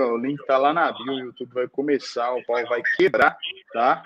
[0.00, 3.36] o link tá lá na bio, o YouTube vai começar, o pau vai quebrar,
[3.72, 4.02] tá?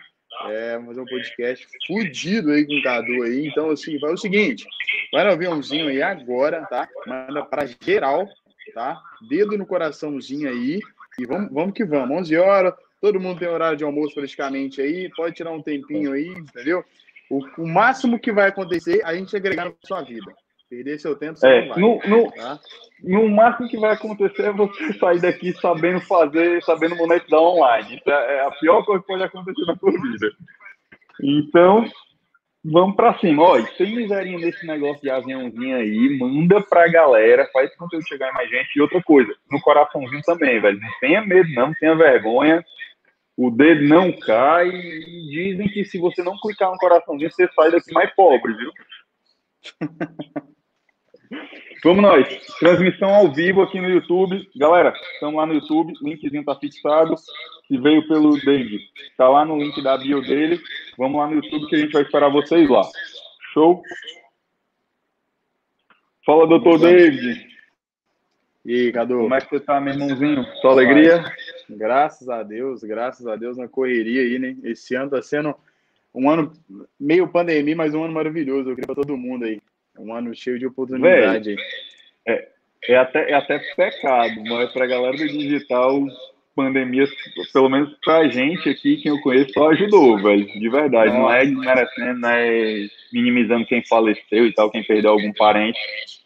[0.49, 3.47] É, fazer um podcast fudido aí com o Cadu aí.
[3.47, 4.67] Então, assim, vai o seguinte:
[5.13, 6.89] vai no aviãozinho aí agora, tá?
[7.07, 8.29] Manda para geral,
[8.75, 9.01] tá?
[9.29, 10.81] Dedo no coraçãozinho aí
[11.19, 12.19] e vamos, vamos que vamos.
[12.19, 16.29] 11 horas, todo mundo tem horário de almoço praticamente aí, pode tirar um tempinho aí,
[16.29, 16.85] entendeu?
[17.31, 20.33] O, o máximo que vai acontecer, a gente agregar na sua vida.
[20.69, 21.81] Perder seu tempo, você É, não vai.
[21.81, 22.59] no, no, Tá?
[23.05, 27.97] no máximo que vai acontecer é você sair daqui sabendo fazer, sabendo monetizar online.
[27.97, 30.33] Isso é é a pior coisa que pode acontecer na sua vida.
[31.23, 31.85] Então,
[32.65, 33.45] vamos pra cima.
[33.45, 38.31] Olha, sem miserinha nesse negócio de aviãozinho aí, manda pra galera, faz esse conteúdo chegar
[38.31, 38.77] em mais gente.
[38.77, 40.81] E outra coisa, no coraçãozinho também, velho.
[40.81, 42.65] Não tenha medo, não, não tenha vergonha.
[43.37, 44.69] O dedo não cai.
[44.69, 48.73] E dizem que se você não clicar no coraçãozinho, você sai daqui mais pobre, viu?
[51.83, 52.27] Vamos nós.
[52.59, 54.49] Transmissão ao vivo aqui no YouTube.
[54.57, 55.93] Galera, estamos lá no YouTube.
[56.01, 57.15] O linkzinho tá fixado.
[57.69, 58.81] Que veio pelo David.
[59.17, 60.61] Tá lá no link da bio dele.
[60.97, 62.83] Vamos lá no YouTube que a gente vai esperar vocês lá.
[63.53, 63.83] Show?
[66.25, 67.47] Fala, doutor David.
[68.65, 69.19] E aí, Cadu?
[69.19, 70.45] Como é que você tá, meu irmãozinho?
[70.61, 71.25] Só alegria?
[71.69, 74.57] Graças a Deus, graças a Deus na correria aí, né?
[74.65, 75.55] Esse ano tá sendo
[76.13, 76.53] um ano
[76.99, 78.71] meio pandemia, mas um ano maravilhoso.
[78.71, 79.61] Eu queria pra todo mundo aí.
[79.99, 81.57] Um ano cheio de oportunidade aí.
[82.89, 86.01] É até, é até pecado, mas pra galera do digital,
[86.55, 87.05] pandemia,
[87.53, 90.47] pelo menos pra gente aqui, quem eu conheço, só ajudou, velho.
[90.47, 91.13] De verdade.
[91.13, 95.79] Não é desmerecendo, não é minimizando quem faleceu e tal, quem perdeu algum parente.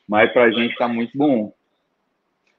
[0.07, 1.53] Mas pra gente tá muito bom.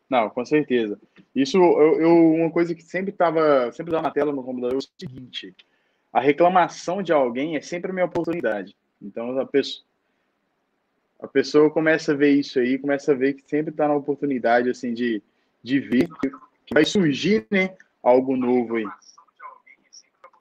[0.09, 0.99] Não, com certeza.
[1.35, 4.81] Isso, eu, eu- uma coisa que sempre tava, sempre na tela no computador é o
[4.81, 5.53] seguinte:
[6.11, 8.75] a reclamação de alguém é sempre a minha oportunidade.
[9.01, 9.85] Então a pessoa,
[11.21, 14.69] a pessoa começa a ver isso aí, começa a ver que sempre está na oportunidade
[14.69, 15.21] assim de,
[15.63, 16.31] de ver que,
[16.73, 18.85] vai surgir, né, algo novo aí.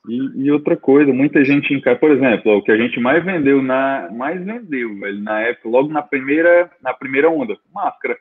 [0.08, 3.60] E, e outra coisa, muita gente encara, por exemplo, o que a gente mais vendeu
[3.60, 8.16] na, mais vendeu, velho, na época, logo na primeira, na primeira onda, máscara.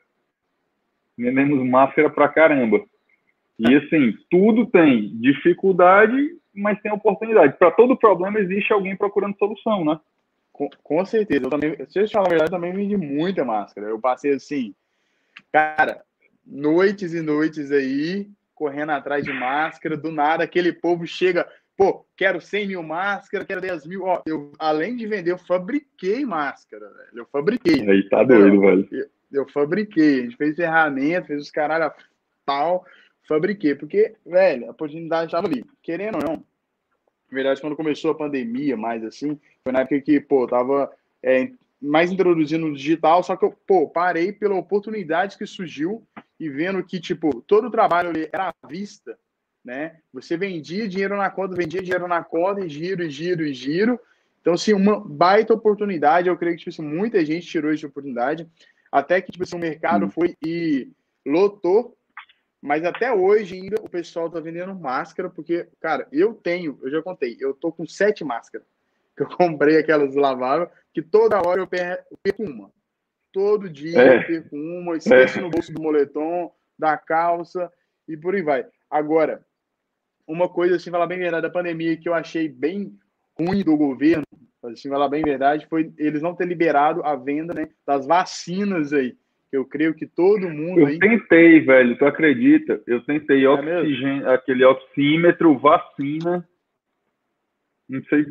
[1.18, 2.84] Vendemos máscara pra caramba.
[3.58, 7.58] E assim, tudo tem dificuldade, mas tem oportunidade.
[7.58, 10.00] Para todo problema existe alguém procurando solução, né?
[10.60, 11.46] Com, com certeza.
[11.46, 13.88] Eu também, se eu te falar a verdade, eu também vendi muita máscara.
[13.88, 14.76] Eu passei assim,
[15.54, 16.04] cara,
[16.46, 19.96] noites e noites aí, correndo atrás de máscara.
[19.96, 21.48] Do nada, aquele povo chega,
[21.78, 24.04] pô, quero 100 mil máscaras, quero 10 mil.
[24.04, 27.20] Ó, eu, além de vender, eu fabriquei máscara, velho.
[27.20, 27.90] Eu fabriquei.
[27.90, 28.90] Aí tá doido, velho.
[29.32, 30.20] Eu fabriquei.
[30.20, 31.90] A gente fez ferramenta, fez os caralho
[32.46, 32.86] tal.
[33.26, 33.76] Fabriquei.
[33.76, 35.64] Porque, velho, a oportunidade estava ali.
[35.82, 36.44] Querendo ou não.
[37.32, 40.92] Na verdade, quando começou a pandemia, mais assim, foi na época que, pô, tava
[41.22, 41.52] é,
[41.82, 46.04] mais introduzindo o digital, só que eu, pô, parei pela oportunidade que surgiu
[46.40, 49.18] e vendo que, tipo, todo o trabalho ali era à vista,
[49.64, 49.98] né?
[50.14, 54.00] Você vendia dinheiro na conta, vendia dinheiro na conta, e giro, e giro, e giro.
[54.42, 56.30] Então, assim, uma baita oportunidade.
[56.30, 58.48] Eu creio que, tipo, assim, muita gente tirou essa oportunidade.
[58.92, 60.10] Até que, tipo assim, o mercado Hum.
[60.10, 60.88] foi e
[61.26, 61.96] lotou.
[62.62, 67.02] Mas até hoje ainda o pessoal tá vendendo máscara, porque, cara, eu tenho, eu já
[67.02, 68.68] contei, eu tô com sete máscaras.
[69.16, 72.72] Que eu comprei aquelas laváveis, que toda hora eu per- eu perco uma.
[73.34, 74.16] Todo dia É.
[74.18, 77.70] eu perco uma, esqueço no bolso do moletom, da calça
[78.08, 78.66] e por aí vai.
[78.90, 79.46] Agora,
[80.26, 82.98] uma coisa, assim, falar bem verdade, da pandemia que eu achei bem
[83.38, 84.24] ruim do governo,
[84.64, 89.18] assim, falar bem verdade, foi eles não ter liberado a venda né, das vacinas aí.
[89.52, 90.96] Eu creio que todo mundo aí.
[90.96, 92.82] Eu tentei, velho, tu acredita?
[92.86, 96.48] Eu tentei É oxigênio, aquele oxímetro, vacina.
[97.88, 98.26] Não sei.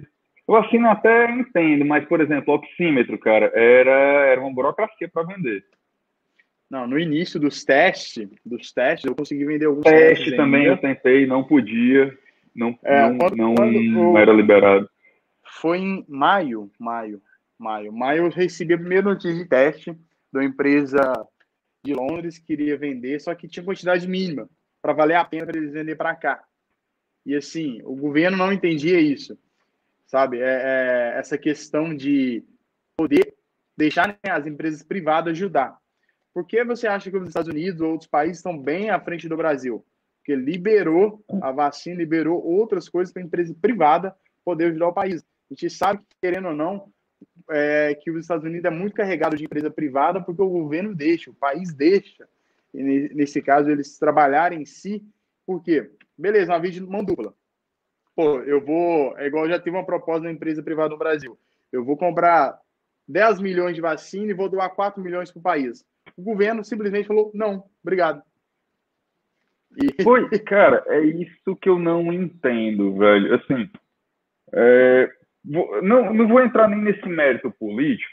[0.46, 3.90] Vacina até entendo, mas, por exemplo, oxímetro, cara, era,
[4.26, 5.64] era uma burocracia para vender.
[6.70, 10.18] Não, no início dos testes, dos testes, eu consegui vender alguns testes.
[10.24, 10.80] Teste também eu ainda.
[10.82, 12.16] tentei, não podia,
[12.54, 14.88] não, É, não, quando- não, quando não era liberado.
[15.60, 17.20] Foi em maio, maio,
[17.58, 17.92] maio.
[17.92, 19.94] Maio eu recebi a primeira notícia de teste
[20.32, 21.00] de uma empresa
[21.84, 24.48] de Londres que queria vender, só que tinha quantidade mínima
[24.82, 26.44] para valer a pena para eles vender para cá.
[27.24, 29.38] E assim, o governo não entendia isso,
[30.06, 30.40] sabe?
[30.40, 30.44] É,
[31.14, 32.44] é essa questão de
[32.96, 33.34] poder
[33.76, 35.78] deixar né, as empresas privadas ajudar.
[36.34, 39.28] Por que você acha que os Estados Unidos ou outros países estão bem à frente
[39.28, 39.84] do Brasil?
[40.18, 44.14] Porque liberou a vacina, liberou outras coisas para a empresa privada
[44.44, 45.22] poder ajudar o país.
[45.22, 46.92] A gente sabe que, querendo ou não,
[47.50, 51.30] é, que os Estados Unidos é muito carregado de empresa privada porque o governo deixa,
[51.30, 52.28] o país deixa.
[52.72, 55.02] Ne- nesse caso, eles trabalharem em si.
[55.46, 55.90] Por quê?
[56.16, 57.34] Beleza, uma via de mão dupla.
[58.14, 59.16] Pô, eu vou.
[59.16, 61.38] É igual já tive uma proposta da empresa privada no Brasil.
[61.72, 62.60] Eu vou comprar
[63.06, 65.84] 10 milhões de vacina e vou doar 4 milhões para o país.
[66.16, 68.22] O governo simplesmente falou: não, obrigado.
[69.76, 70.02] E...
[70.02, 73.34] Foi, cara, é isso que eu não entendo, velho.
[73.36, 73.70] Assim,
[74.52, 75.10] é,
[75.44, 78.10] vou, não, não vou entrar nem nesse mérito político,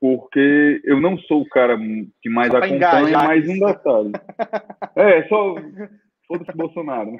[0.00, 1.78] porque eu não sou o cara
[2.22, 3.24] que mais acompanha, engajar.
[3.24, 4.12] mais um detalhe.
[4.96, 5.54] é, só
[6.26, 7.16] foda-se Bolsonaro.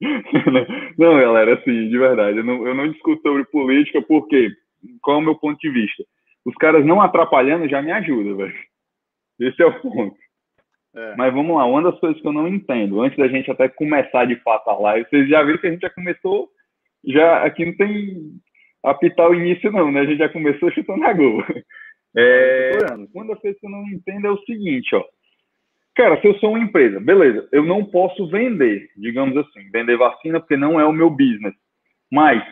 [0.98, 4.50] não, galera, assim, de verdade, eu não, eu não discuto sobre política porque,
[5.02, 6.04] qual é o meu ponto de vista?
[6.44, 8.58] Os caras não atrapalhando já me ajuda, velho.
[9.40, 10.16] Esse é o ponto.
[10.94, 11.14] É.
[11.16, 14.24] Mas vamos lá, uma das coisas que eu não entendo, antes da gente até começar
[14.24, 16.48] de fato a live, vocês já viram que a gente já começou,
[17.04, 18.32] já aqui não tem
[18.84, 20.00] apitar o início não, né?
[20.00, 21.42] A gente já começou chutando a gol.
[22.16, 22.72] É,
[23.12, 25.04] coisas que eu não entendo é o seguinte, ó.
[25.94, 30.40] Cara, se eu sou uma empresa, beleza, eu não posso vender, digamos assim, vender vacina
[30.40, 31.54] porque não é o meu business.
[32.10, 32.42] Mas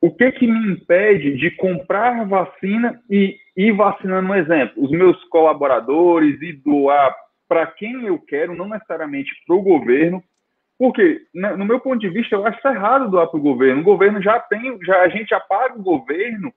[0.00, 4.82] o que que me impede de comprar vacina e ir vacinando um exemplo?
[4.82, 7.14] Os meus colaboradores e doar
[7.48, 10.22] para quem eu quero, não necessariamente para o governo,
[10.78, 13.80] porque né, no meu ponto de vista eu acho errado doar para o governo.
[13.80, 16.52] O governo já tem, já a gente já paga o governo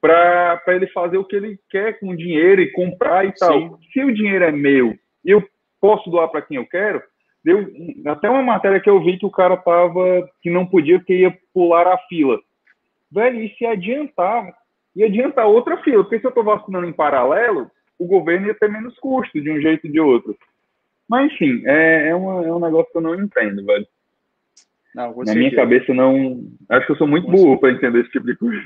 [0.00, 3.34] para ele fazer o que ele quer com o dinheiro e comprar e Sim.
[3.38, 3.78] tal.
[3.92, 5.42] Se o dinheiro é meu e eu
[5.80, 7.02] posso doar para quem eu quero,
[7.44, 7.66] deu
[8.06, 11.38] até uma matéria que eu vi que o cara tava que não podia porque ia
[11.52, 12.40] pular a fila.
[13.10, 14.52] Velho, e se adiantar,
[14.96, 18.68] ia adiantar outra fila, porque se eu estou vacinando em paralelo, o governo ia ter
[18.68, 20.36] menos custo de um jeito ou de outro.
[21.08, 23.86] Mas, enfim, é, é, uma, é um negócio que eu não entendo, velho.
[24.94, 25.38] Não, Na certeza.
[25.38, 26.50] minha cabeça, não.
[26.68, 28.62] Acho que eu sou muito burro para entender esse tipo de coisa.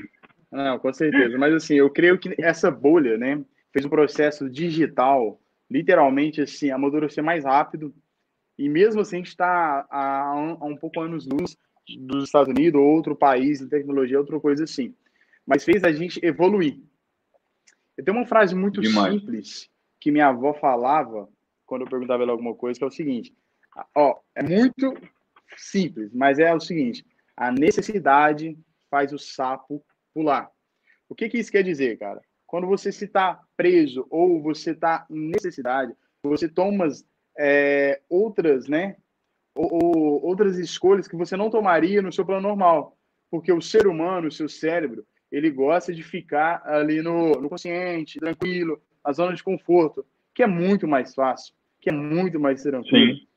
[0.51, 1.37] Não, com certeza.
[1.37, 3.43] Mas, assim, eu creio que essa bolha, né,
[3.73, 5.39] fez o processo digital,
[5.69, 7.93] literalmente, assim, amadurecer mais rápido.
[8.57, 11.55] E mesmo assim, a gente está há, um, um pouco anos luz
[11.99, 14.93] dos Estados Unidos, ou outro país tecnologia, outra coisa assim.
[15.45, 16.77] Mas fez a gente evoluir.
[17.97, 19.13] Eu tenho uma frase muito Demais.
[19.13, 19.69] simples
[19.99, 21.27] que minha avó falava
[21.69, 23.31] quando eu perguntava ela alguma coisa, que é o seguinte:
[23.95, 24.93] ó, é muito
[25.55, 27.05] simples, mas é o seguinte:
[27.37, 28.57] a necessidade
[28.89, 30.49] faz o sapo pular.
[31.07, 32.19] O que, que isso quer dizer, cara?
[32.47, 35.93] Quando você se está preso ou você está em necessidade,
[36.23, 36.87] você toma
[37.37, 38.97] é, outras, né?
[39.55, 42.97] Ou, ou, outras escolhas que você não tomaria no seu plano normal.
[43.29, 48.19] Porque o ser humano, o seu cérebro, ele gosta de ficar ali no, no consciente,
[48.19, 53.15] tranquilo, na zona de conforto, que é muito mais fácil, que é muito mais tranquilo.
[53.15, 53.27] Sim.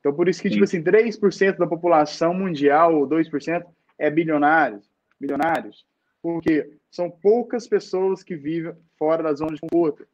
[0.00, 0.82] Então, por isso que, tipo Sim.
[0.82, 3.64] tipo assim, 3% da população mundial, ou 2%,
[3.98, 4.90] é bilionários,
[5.20, 5.86] bilionários,
[6.20, 10.06] porque são poucas pessoas que vivem fora da zona de conforto.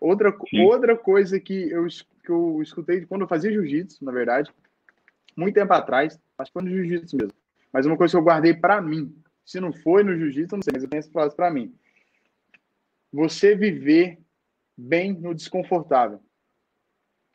[0.00, 1.86] Outra, outra coisa que eu,
[2.22, 4.52] que eu escutei quando eu fazia jiu-jitsu, na verdade,
[5.36, 7.34] muito tempo atrás, acho que foi no jiu-jitsu mesmo,
[7.72, 9.12] mas uma coisa que eu guardei para mim,
[9.44, 11.74] se não foi no jiu-jitsu, não sei, mas eu tenho essa frase para mim.
[13.12, 14.18] Você viver
[14.76, 16.20] bem no desconfortável.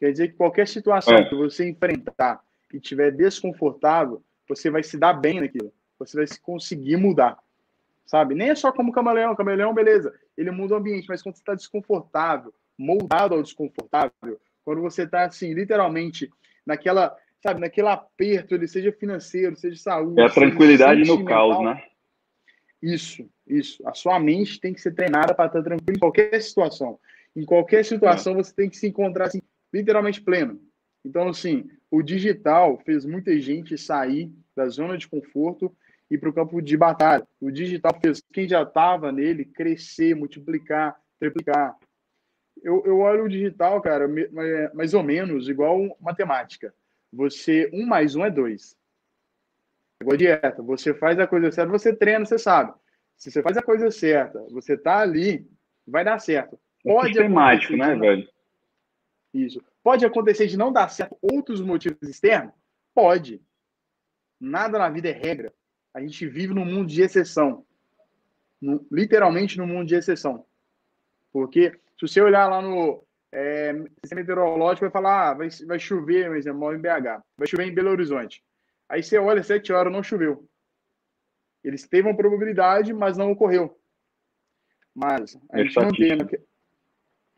[0.04, 1.24] Quer dizer que qualquer situação é.
[1.24, 2.42] que você enfrentar
[2.74, 5.72] e tiver desconfortável, você vai se dar bem naquilo.
[5.98, 7.40] Você vai conseguir mudar.
[8.06, 8.36] Sabe?
[8.36, 9.34] Nem é só como camaleão.
[9.34, 10.14] Camaleão, beleza.
[10.38, 14.12] Ele muda o ambiente, mas quando você está desconfortável, moldado ao desconfortável,
[14.66, 16.30] quando você está, assim, literalmente
[16.66, 20.20] naquela, sabe, naquele aperto, ele seja financeiro, seja saúde.
[20.20, 21.82] É a tranquilidade no caos, né?
[22.82, 23.82] Isso, isso.
[23.88, 27.00] A sua mente tem que ser treinada para estar tranquilo em qualquer situação.
[27.34, 29.40] Em qualquer situação, você tem que se encontrar assim,
[29.74, 30.62] literalmente pleno.
[31.04, 35.76] Então, assim, o digital fez muita gente sair da zona de conforto
[36.09, 37.28] e para o campo de batalha.
[37.42, 41.76] O digital fez quem já estava nele crescer, multiplicar, triplicar.
[42.62, 44.07] Eu, eu olho o digital, cara,
[44.74, 46.74] mais ou menos igual matemática.
[47.12, 48.78] Você, um mais um é dois.
[50.02, 50.62] Igual dieta.
[50.62, 52.74] Você faz a coisa certa, você treina, você sabe.
[53.18, 55.45] Se você faz a coisa certa, você tá ali,
[55.88, 56.59] vai dar certo.
[56.83, 58.28] Pode é mágico, né, velho?
[59.33, 59.61] Isso.
[59.81, 62.54] Pode acontecer de não dar certo outros motivos externos?
[62.94, 63.42] Pode.
[64.40, 65.54] Nada na vida é regra.
[65.94, 67.66] A gente vive num mundo de exceção.
[68.61, 70.45] No, literalmente no mundo de exceção.
[71.31, 76.30] Porque se você olhar lá no é, sistema meteorológico, vai falar, ah, vai, vai chover,
[76.30, 77.23] mas moro em BH.
[77.35, 78.44] Vai chover em Belo Horizonte.
[78.87, 80.47] Aí você olha, sete horas não choveu.
[81.63, 83.80] Eles teve uma probabilidade, mas não ocorreu.
[84.94, 86.30] Mas a gente mantendo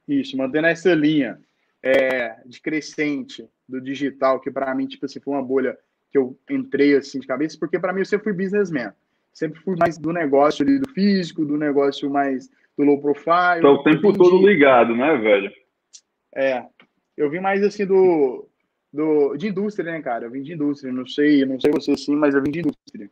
[0.07, 1.39] isso, mantendo essa linha
[1.85, 5.77] é, de crescente do digital, que para mim tipo assim foi uma bolha
[6.11, 8.91] que eu entrei assim de cabeça, porque para mim eu sempre fui businessman.
[9.31, 13.61] Sempre fui mais do negócio ali, do físico, do negócio mais do low profile.
[13.61, 15.51] Tá o tempo todo ligado, né, velho?
[16.33, 16.65] É.
[17.15, 18.47] Eu vim mais assim do
[18.91, 20.25] do, de indústria, né, cara?
[20.25, 23.09] Eu vim de indústria, não sei, não sei você sim, mas eu vim de indústria.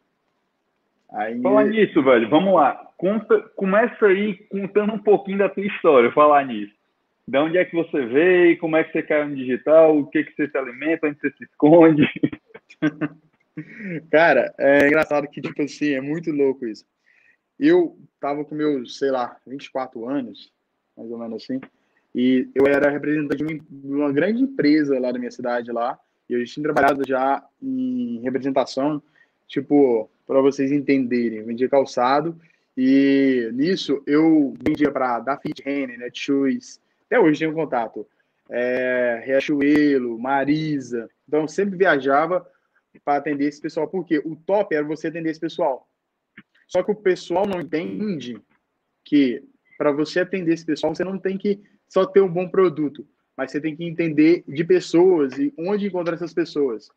[1.12, 1.40] Aí...
[1.42, 2.90] Falar nisso, velho, vamos lá.
[2.98, 6.74] Conta, começa aí contando um pouquinho da tua história, falar nisso.
[7.28, 8.58] De onde é que você veio?
[8.58, 9.98] Como é que você caiu no digital?
[9.98, 11.08] O que, que você se alimenta?
[11.08, 12.08] Onde você se esconde?
[14.12, 16.86] Cara, é engraçado que, tipo assim, é muito louco isso.
[17.60, 20.52] Eu tava com meus, sei lá, 24 anos,
[20.98, 21.62] mais ou menos assim,
[22.14, 25.98] e eu era representante de uma grande empresa lá da minha cidade lá,
[26.30, 29.02] e eu tinha trabalhado já em representação,
[29.48, 32.40] tipo, para vocês entenderem, eu vendia calçado,
[32.76, 36.80] e nisso eu vendia para Dafit Renner, Netshoes,
[37.14, 38.08] até hoje tenho contato,
[38.50, 42.44] é, Riachuelo, Marisa, então sempre viajava
[43.06, 45.88] para atender esse pessoal, porque o top era você atender esse pessoal.
[46.68, 48.42] Só que o pessoal não entende
[49.06, 49.44] que
[49.78, 53.52] para você atender esse pessoal, você não tem que só ter um bom produto, mas
[53.52, 56.90] você tem que entender de pessoas e onde encontrar essas pessoas.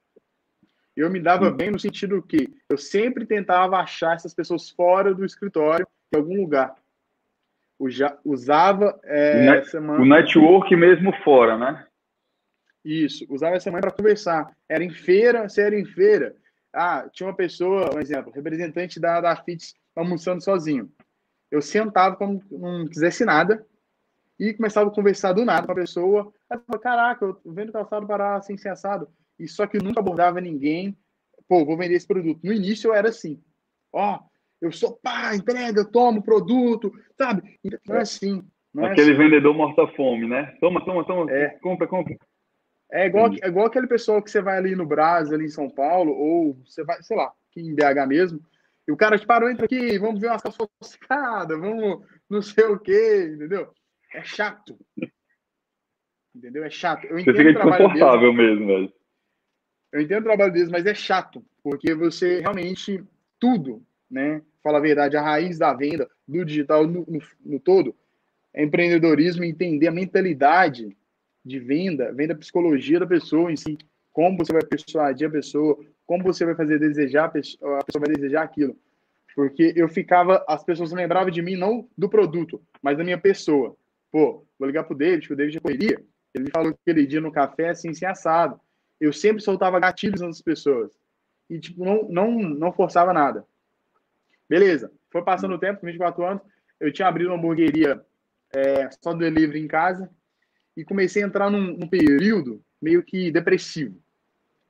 [0.97, 5.27] Eu me dava bem no sentido que eu sempre tentava achar essas pessoas fora do
[5.27, 6.75] escritório, em algum lugar.
[7.79, 11.87] Usava é, o, o network mesmo fora, né?
[12.85, 14.57] Isso, usava essa mãe para conversar.
[14.69, 16.35] Era em feira, se era em feira.
[16.73, 20.91] Ah, tinha uma pessoa, um exemplo, representante da, da FITS almoçando sozinho.
[21.51, 23.67] Eu sentava como não quisesse nada
[24.39, 26.33] e começava a conversar do nada com a pessoa.
[26.49, 29.09] Aí eu caraca, eu vendo calçado parar assim, sem assado.
[29.39, 30.97] E só que nunca abordava ninguém.
[31.49, 32.41] Pô, vou vender esse produto.
[32.43, 33.43] No início eu era assim.
[33.93, 34.21] Ó,
[34.61, 37.59] eu sou pá, entrega, eu tomo produto, sabe?
[37.87, 38.43] Não é assim.
[38.73, 39.23] Não é Aquele assim.
[39.23, 40.57] vendedor morta-fome, né?
[40.61, 41.31] Toma, toma, toma.
[41.31, 41.51] É.
[41.61, 42.17] Compra, compra.
[42.91, 45.69] É igual, é igual aquele pessoal que você vai ali no Brasil, ali em São
[45.69, 48.41] Paulo, ou você vai, sei lá, aqui em BH mesmo,
[48.87, 50.69] e o cara te parou, entra aqui, vamos ver umas calças
[51.49, 53.73] vamos não sei o quê, entendeu?
[54.15, 54.79] É chato.
[56.35, 56.65] Entendeu?
[56.65, 57.07] É chato.
[57.07, 58.93] Eu entendo você fica desconfortável mesmo, velho.
[59.93, 63.03] Eu entendo o trabalho deles, mas é chato, porque você realmente,
[63.41, 64.43] tudo, né?
[64.63, 67.95] Fala a verdade, a raiz da venda, do digital no, no, no todo,
[68.53, 70.97] é empreendedorismo, entender a mentalidade
[71.45, 73.79] de venda, venda psicologia da pessoa em si,
[74.13, 78.05] como você vai persuadir a pessoa, como você vai fazer desejar, a pessoa, a pessoa
[78.05, 78.77] vai desejar aquilo.
[79.35, 83.77] Porque eu ficava, as pessoas lembravam de mim não do produto, mas da minha pessoa.
[84.11, 86.03] Pô, vou ligar pro David, que o David já correria.
[86.35, 88.59] Ele me falou aquele dia no café assim, assim assado.
[88.99, 90.91] Eu sempre soltava gatilhos nas pessoas.
[91.51, 93.45] E, tipo, não, não, não forçava nada.
[94.49, 94.91] Beleza.
[95.11, 96.43] Foi passando o tempo, 24 anos,
[96.81, 98.01] eu tinha abrido uma hamburgueria
[98.55, 100.11] é, só delivery em casa
[100.77, 103.99] e comecei a entrar num, num período meio que depressivo.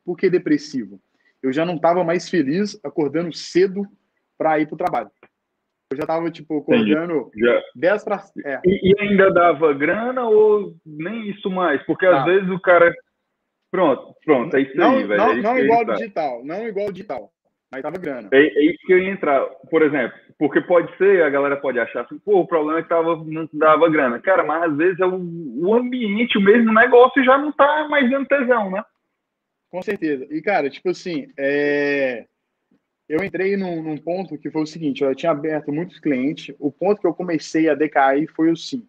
[0.05, 1.01] Por que depressivo?
[1.43, 3.87] Eu já não estava mais feliz acordando cedo
[4.39, 5.11] para ir para o trabalho.
[5.91, 7.63] Eu já estava, tipo, acordando já...
[7.75, 8.25] 10 para.
[8.45, 8.61] É.
[8.65, 11.81] E, e, ainda dava grana ou nem isso mais?
[11.85, 12.93] Porque às vezes o cara.
[13.71, 15.21] Pronto, pronto, é isso não, aí, velho.
[15.21, 17.33] Não, é não igual digital, não igual digital.
[17.71, 18.29] Mas tava grana.
[18.33, 19.45] É, é, isso que eu ia entrar.
[19.71, 22.89] Por exemplo, porque pode ser, a galera pode achar assim, pô, o problema é que
[22.89, 24.21] tava, não dava grana.
[24.21, 28.09] Cara, mas às vezes é o, o ambiente, o mesmo negócio já não tá mais
[28.11, 28.85] dando tesão, né?
[29.71, 30.27] Com certeza.
[30.31, 32.27] E, cara, tipo assim, é...
[33.09, 36.71] eu entrei num, num, ponto que foi o seguinte, eu tinha aberto muitos clientes, o
[36.71, 38.87] ponto que eu comecei a decair foi o sim.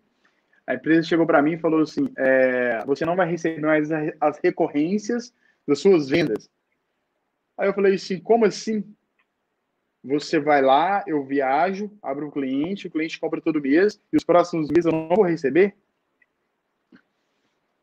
[0.68, 2.84] A empresa chegou para mim e falou assim, é...
[2.86, 3.90] você não vai receber mais
[4.22, 5.34] as recorrências
[5.68, 6.50] das suas vendas.
[7.58, 8.84] Aí eu falei assim, como assim?
[10.04, 14.24] Você vai lá, eu viajo, abro o cliente, o cliente compra todo mês, e os
[14.24, 15.76] próximos meses eu não vou receber?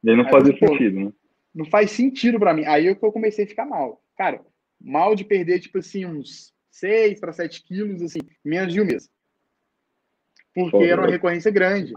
[0.02, 1.12] E aí não faz sentido, né?
[1.54, 2.64] Não faz sentido para mim.
[2.66, 4.02] Aí é que eu comecei a ficar mal.
[4.16, 4.40] Cara,
[4.80, 9.10] mal de perder, tipo assim, uns 6 para 7 quilos, assim, menos de um mês.
[10.54, 11.94] Porque era uma recorrência grande.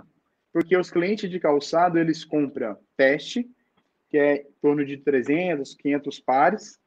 [0.51, 3.49] Porque os clientes de calçado, eles compram teste,
[4.09, 6.79] que é em torno de 300, 500 pares,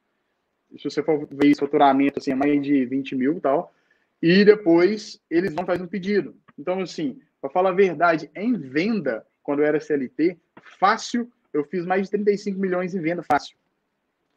[0.77, 3.75] se você for ver esse faturamento, assim, é mais de 20 mil e tal,
[4.23, 6.37] e depois eles vão fazer um pedido.
[6.59, 10.39] Então, assim, para falar a verdade, em venda, quando eu era CLT,
[10.79, 13.57] fácil, eu fiz mais de 35 milhões em venda, fácil.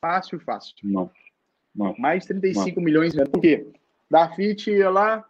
[0.01, 0.75] Fácil, fácil.
[0.83, 1.11] Não.
[1.75, 1.95] Não.
[1.97, 2.83] Mais de 35 não.
[2.83, 3.29] milhões em venda.
[3.29, 3.67] Por quê?
[4.09, 5.25] Da FIT ia lá,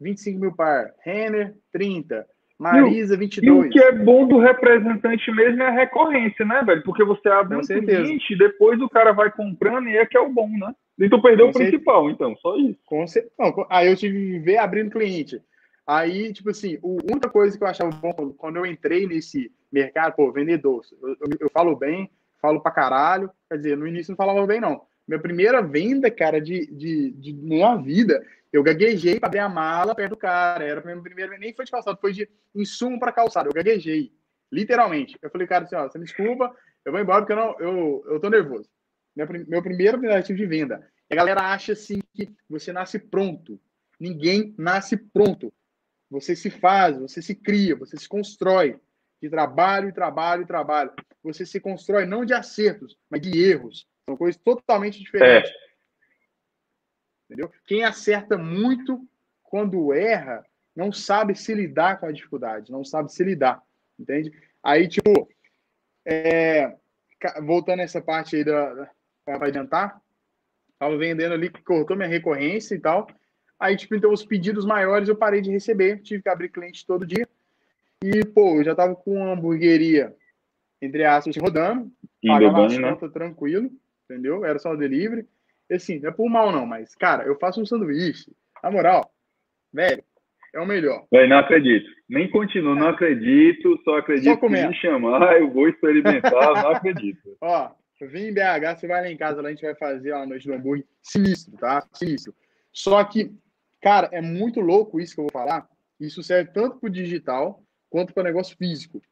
[0.00, 0.94] 25 mil par.
[1.00, 2.26] Renner, 30.
[2.58, 3.46] Marisa, 22.
[3.46, 6.82] E o que é bom do representante mesmo é a recorrência, né, velho?
[6.82, 8.02] Porque você abre Com um certeza.
[8.02, 10.74] cliente, depois o cara vai comprando e é que é o bom, né?
[10.98, 12.78] E tu perdeu Com o principal, então, só isso.
[12.84, 13.32] Com certeza.
[13.38, 15.40] Não, aí eu tive que ver abrindo cliente.
[15.86, 20.16] Aí, tipo assim, a única coisa que eu achava bom quando eu entrei nesse mercado,
[20.16, 22.10] pô, vendedor, eu, eu, eu falo bem,
[22.42, 24.82] falo pra caralho, quer dizer, no início não falava bem, não.
[25.06, 29.94] Minha primeira venda, cara, de, de, de minha vida, eu gaguejei para abrir a mala
[29.94, 30.64] perto do cara.
[30.64, 33.48] Era a minha primeira, nem foi de calçado, foi de insumo para calçado.
[33.48, 34.12] Eu gaguejei,
[34.50, 35.18] literalmente.
[35.20, 38.04] Eu falei, cara, assim, ó, você me desculpa, eu vou embora porque eu, não, eu,
[38.08, 38.68] eu tô nervoso.
[39.14, 40.86] Meu, meu primeiro aplicativo de venda.
[41.10, 43.60] A galera acha assim que você nasce pronto.
[43.98, 45.52] Ninguém nasce pronto.
[46.10, 48.78] Você se faz, você se cria, você se constrói.
[49.20, 50.92] de trabalho, trabalho, trabalho.
[51.22, 53.86] Você se constrói não de acertos, mas de erros.
[54.08, 55.50] São coisas totalmente diferentes.
[55.50, 55.67] É.
[57.28, 57.52] Entendeu?
[57.66, 59.06] Quem acerta muito
[59.42, 60.44] quando erra,
[60.74, 63.62] não sabe se lidar com a dificuldade, não sabe se lidar,
[63.98, 64.32] entende?
[64.62, 65.28] Aí, tipo,
[66.06, 66.74] é,
[67.42, 68.90] voltando essa parte aí da,
[69.24, 70.00] para adiantar,
[70.78, 73.06] tava vendendo ali, cortou minha recorrência e tal.
[73.58, 77.06] Aí, tipo, então os pedidos maiores eu parei de receber, tive que abrir cliente todo
[77.06, 77.28] dia.
[78.02, 80.14] E, pô, eu já tava com uma hamburgueria,
[80.80, 81.90] entre aspas, rodando,
[82.24, 82.96] pagava as né?
[83.12, 83.70] tranquilo,
[84.04, 84.44] entendeu?
[84.44, 85.26] Era só o delivery.
[85.70, 88.32] Assim, não é por mal não, mas, cara, eu faço um sanduíche,
[88.62, 89.10] na moral,
[89.72, 90.02] velho,
[90.54, 91.06] é o melhor.
[91.12, 91.88] Véio, não acredito.
[92.08, 97.36] Nem continuo, não acredito, só acredito só me chamar, eu vou experimentar, não acredito.
[97.40, 97.70] Ó,
[98.00, 100.46] vim em BH, você vai lá em casa, lá a gente vai fazer a noite
[100.46, 101.86] do hambúrguer sinistro, tá?
[101.92, 102.34] Sinistro.
[102.72, 103.30] Só que,
[103.82, 105.68] cara, é muito louco isso que eu vou falar.
[106.00, 109.02] Isso serve tanto para o digital quanto para negócio físico.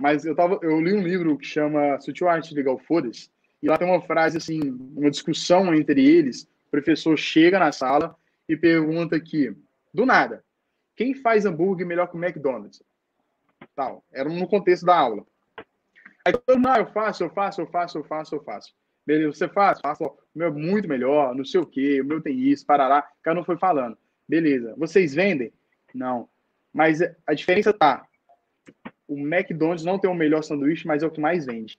[0.00, 3.30] Mas eu, tava, eu li um livro que chama Sutil Arte Legal Foda-se,
[3.62, 4.60] e lá tem uma frase assim,
[4.96, 6.42] uma discussão entre eles.
[6.66, 8.16] O professor chega na sala
[8.48, 9.54] e pergunta que,
[9.94, 10.44] do nada,
[10.96, 12.82] quem faz hambúrguer melhor que o McDonald's?
[13.74, 14.04] Tal.
[14.12, 15.24] Era no contexto da aula.
[16.24, 18.74] Aí todo mundo, ah, eu faço, eu faço, eu faço, eu faço, eu faço.
[19.06, 19.80] Beleza, você faz?
[19.80, 20.04] Faço.
[20.04, 23.08] O meu é muito melhor, não sei o quê, o meu tem isso, parará.
[23.22, 23.96] Cada um foi falando.
[24.28, 24.74] Beleza.
[24.76, 25.52] Vocês vendem?
[25.94, 26.28] Não.
[26.72, 28.06] Mas a diferença tá.
[29.06, 31.78] O McDonald's não tem o melhor sanduíche, mas é o que mais vende.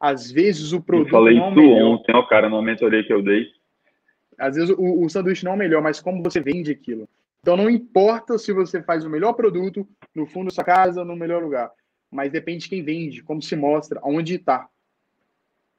[0.00, 1.08] Às vezes o produto.
[1.08, 1.82] Eu falei não isso melhor.
[1.82, 3.46] ontem, ó, cara, numa mentoria que eu dei.
[4.38, 7.08] Às vezes o, o sanduíche não é o melhor, mas como você vende aquilo.
[7.40, 11.16] Então não importa se você faz o melhor produto no fundo da sua casa, no
[11.16, 11.70] melhor lugar
[12.10, 14.68] mas depende de quem vende, como se mostra, aonde está.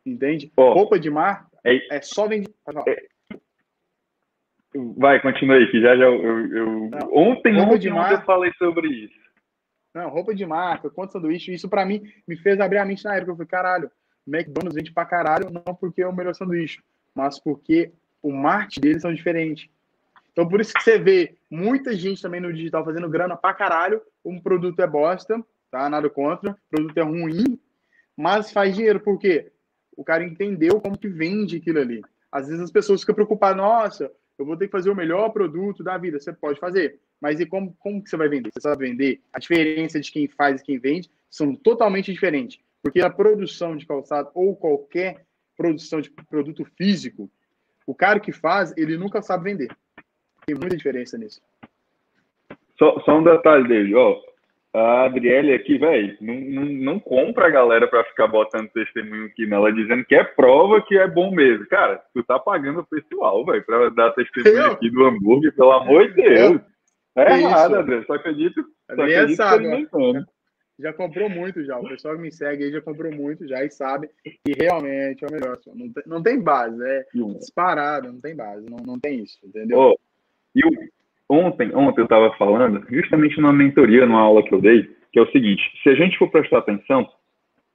[0.05, 0.51] Entende?
[0.55, 2.53] Oh, Roupa de marca é, é só vender.
[2.87, 3.07] É,
[4.97, 6.55] vai, continua aí, que já já eu.
[6.55, 6.89] eu...
[6.89, 9.19] Não, ontem, ontem, de marca, eu falei sobre isso.
[9.93, 13.15] Não, roupa de marca, quanto sanduíche, isso para mim me fez abrir a mente na
[13.15, 13.31] época.
[13.31, 13.91] Eu falei, caralho,
[14.29, 16.81] McDonald's vende pra caralho, não porque é o melhor sanduíche,
[17.13, 19.69] mas porque o marketing deles são diferentes.
[20.31, 24.01] Então, por isso que você vê muita gente também no digital fazendo grana pra caralho,
[24.23, 25.89] um produto é bosta, tá?
[25.89, 26.51] Nada contra.
[26.51, 27.59] O produto é ruim,
[28.15, 29.51] mas faz dinheiro, porque
[29.97, 32.01] o cara entendeu como que vende aquilo ali.
[32.31, 35.83] Às vezes as pessoas ficam preocupadas, nossa, eu vou ter que fazer o melhor produto
[35.83, 36.19] da vida.
[36.19, 38.51] Você pode fazer, mas e como, como que você vai vender?
[38.53, 39.21] Você sabe vender?
[39.33, 42.59] A diferença de quem faz e quem vende são totalmente diferentes.
[42.81, 45.25] Porque a produção de calçado ou qualquer
[45.57, 47.29] produção de produto físico,
[47.85, 49.69] o cara que faz, ele nunca sabe vender.
[50.45, 51.41] Tem muita diferença nisso.
[52.77, 54.21] Só, só um detalhe dele, ó
[54.73, 59.47] a Adriele aqui, velho, não, não, não, compra a galera para ficar botando testemunho aqui
[59.47, 61.65] nela, dizendo que é prova que é bom mesmo.
[61.67, 64.71] Cara, tu tá pagando o pessoal, velho, para dar testemunho eu?
[64.71, 66.61] aqui do hambúrguer, pelo amor de Deus.
[67.15, 68.63] É, é errado, André, só acredito.
[68.95, 69.87] Só acredito sabe,
[70.79, 71.77] já, comprou muito já.
[71.77, 75.27] O pessoal que me segue aí já comprou muito já e sabe que realmente é
[75.27, 75.57] o melhor.
[75.75, 77.05] Não tem, não tem base, é
[77.37, 79.77] disparado, não tem base, não, não tem isso, entendeu?
[79.77, 79.99] Oh,
[80.55, 80.61] e
[81.29, 85.21] ontem, ontem eu estava falando, justamente numa mentoria, numa aula que eu dei, que é
[85.21, 87.07] o seguinte: se a gente for prestar atenção,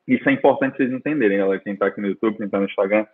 [0.06, 3.06] isso é importante vocês entenderem, galera, quem está aqui no YouTube, quem está no Instagram,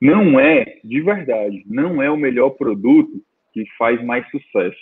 [0.00, 4.76] não é, de verdade, não é o melhor produto que faz mais sucesso.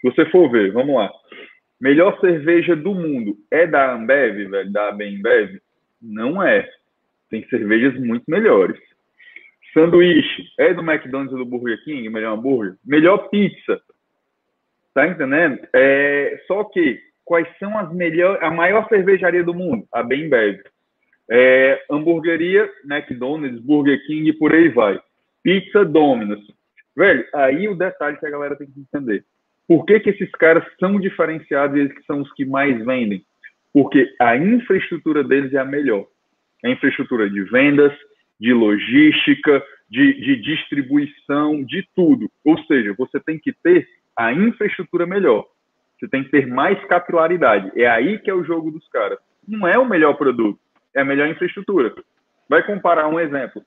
[0.00, 1.10] Se você for ver, vamos lá.
[1.80, 5.60] Melhor cerveja do mundo é da Ambev, velho, da Bembev?
[6.00, 6.68] Não é.
[7.28, 8.80] Tem cervejas muito melhores.
[9.74, 12.76] Sanduíche é do McDonald's ou do Burger King, melhor hambúrguer?
[12.84, 13.80] Melhor pizza
[14.96, 15.60] Tá entendendo?
[15.74, 19.86] É, só que quais são as melhores, a maior cervejaria do mundo?
[19.92, 20.58] A Bembev.
[21.30, 24.98] É, hamburgueria, McDonald's, Burger King e por aí vai.
[25.42, 26.40] Pizza Domino's.
[26.96, 29.22] Velho, aí o detalhe que a galera tem que entender.
[29.68, 33.24] Por que, que esses caras são diferenciados e eles são os que mais vendem?
[33.72, 36.06] Porque a infraestrutura deles é a melhor.
[36.64, 37.92] A infraestrutura de vendas,
[38.40, 42.30] de logística, de, de distribuição, de tudo.
[42.44, 45.44] Ou seja, você tem que ter a infraestrutura melhor.
[45.98, 47.70] Você tem que ter mais capilaridade.
[47.80, 49.18] É aí que é o jogo dos caras.
[49.46, 50.58] Não é o melhor produto,
[50.94, 51.94] é a melhor infraestrutura.
[52.48, 53.62] Vai comparar um exemplo.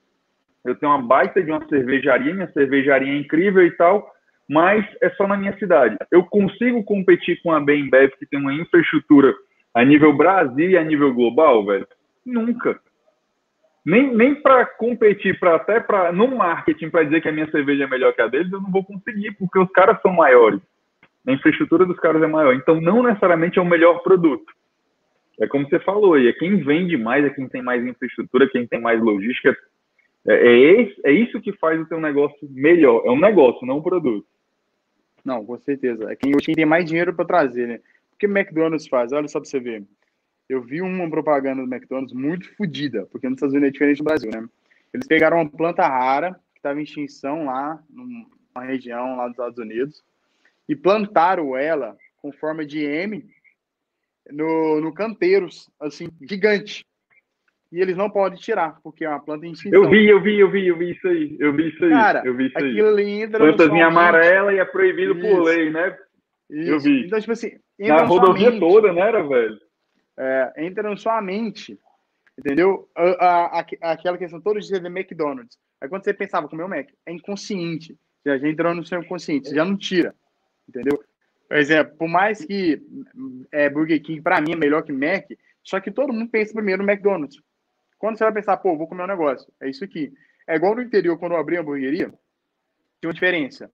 [0.64, 4.10] Eu tenho uma baita de uma cervejaria, minha cervejaria é incrível e tal,
[4.50, 5.96] mas é só na minha cidade.
[6.10, 9.32] Eu consigo competir com a Bembev, que tem uma infraestrutura
[9.72, 11.86] a nível Brasil e a nível global, velho?
[12.26, 12.80] Nunca.
[13.86, 17.84] Nem, nem para competir, para até para no marketing, para dizer que a minha cerveja
[17.84, 20.60] é melhor que a deles, eu não vou conseguir, porque os caras são maiores.
[21.28, 22.52] A infraestrutura dos caras é maior.
[22.52, 24.52] Então, não necessariamente é o melhor produto.
[25.40, 28.66] É como você falou, e é quem vende mais, é quem tem mais infraestrutura, quem
[28.66, 29.56] tem mais logística.
[30.26, 33.04] É, é, é isso que faz o teu negócio melhor.
[33.06, 34.26] É um negócio, não um produto.
[35.24, 36.10] Não, com certeza.
[36.10, 37.80] É quem, tem mais dinheiro para trazer, né?
[38.12, 39.12] O que o McDonald's faz?
[39.12, 39.84] Olha só para você ver.
[40.48, 44.04] eu vi uma propaganda do McDonald's muito fodida, porque nos Estados Unidos é diferente do
[44.04, 44.48] Brasil, né?
[44.92, 49.58] Eles pegaram uma planta rara que estava em extinção lá numa região lá dos Estados
[49.58, 50.02] Unidos
[50.68, 53.28] e plantaram ela com forma de M
[54.30, 56.84] no, no canteiros, assim, gigante.
[57.72, 59.84] E eles não podem tirar, porque é uma planta em extinção.
[59.84, 61.36] Eu vi, eu vi, eu vi, eu vi isso aí.
[61.38, 61.90] Eu vi isso aí.
[61.90, 63.22] Cara, eu vi isso aquilo aí.
[63.22, 65.20] entra Plantazinha amarela e é proibido Isso.
[65.36, 65.96] por lei, né?
[66.50, 66.70] Isso.
[66.70, 67.06] eu vi.
[67.06, 68.58] Então, tipo assim, entra Na rodovia mente.
[68.60, 69.56] toda, né, era, velho?
[70.18, 71.78] É, entra na sua mente,
[72.36, 72.88] entendeu?
[72.96, 75.56] A, a- a- aquela questão todo dia de McDonald's.
[75.80, 77.96] Aí quando você pensava comer o Mac, é inconsciente.
[78.26, 80.12] Já, já entrou no seu inconsciente, você já não tira,
[80.68, 81.00] entendeu?
[81.48, 82.82] Por exemplo, por mais que
[83.52, 85.24] é, Burger King, pra mim, é melhor que Mac,
[85.64, 87.40] só que todo mundo pensa primeiro no McDonald's.
[88.00, 90.12] Quando você vai pensar, pô, vou comer um negócio, é isso aqui.
[90.48, 93.70] É igual no interior, quando eu abri a hamburgueria, tinha uma diferença.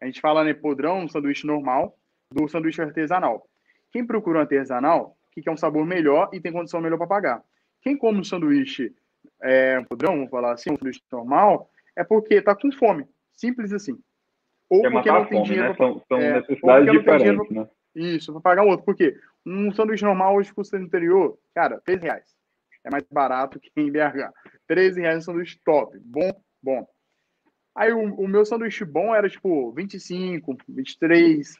[0.00, 1.96] A gente fala, né, podrão, um sanduíche normal,
[2.30, 3.48] do sanduíche artesanal.
[3.90, 7.42] Quem procura um artesanal, que quer um sabor melhor e tem condição melhor para pagar.
[7.82, 8.94] Quem come um sanduíche
[9.42, 13.06] é, podrão, vamos falar assim, um sanduíche normal, é porque tá com fome.
[13.32, 13.98] Simples assim.
[14.68, 15.74] Ou É porque matar não tem fome, dinheiro né?
[15.74, 17.68] pra- São, são é, necessidades diferentes, né?
[17.94, 18.84] Isso, para pagar outro.
[18.84, 19.18] Por quê?
[19.44, 22.39] Um sanduíche normal hoje custa no interior, cara, 13 reais.
[22.84, 24.32] É mais barato que em BH.
[24.66, 25.98] 13 reais um sanduíche top.
[26.00, 26.30] Bom,
[26.62, 26.86] bom.
[27.74, 31.56] Aí o, o meu sanduíche bom era tipo 25, 23.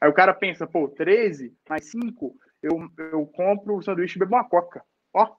[0.00, 4.34] Aí o cara pensa, pô, 13 mais 5, eu, eu compro o sanduíche e bebo
[4.36, 4.82] uma coca.
[5.12, 5.34] Ó,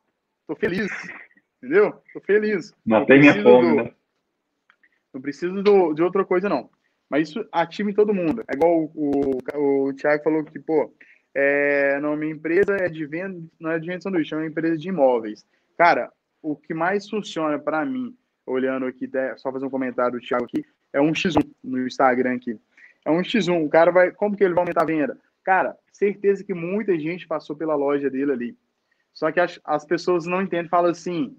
[0.48, 0.92] tô feliz.
[1.58, 2.02] Entendeu?
[2.14, 2.74] Tô feliz.
[2.86, 3.94] Matei minha fome, do- né?
[5.14, 6.70] não preciso do- de outra coisa, não.
[7.10, 8.44] Mas isso ativa em todo mundo.
[8.48, 10.94] É igual o, o, o Thiago falou que, pô,
[11.34, 14.48] é, não, minha empresa é de venda, não é de venda de sanduíche, é uma
[14.48, 15.46] empresa de imóveis.
[15.78, 18.16] Cara, o que mais funciona para mim,
[18.46, 22.36] olhando aqui, né, só fazer um comentário do Thiago aqui, é um X1 no Instagram
[22.36, 22.60] aqui.
[23.06, 23.66] É um X1.
[23.66, 24.12] O cara vai.
[24.12, 25.18] Como que ele vai aumentar a venda?
[25.44, 28.58] Cara, certeza que muita gente passou pela loja dele ali.
[29.14, 31.36] Só que as, as pessoas não entendem, falam assim: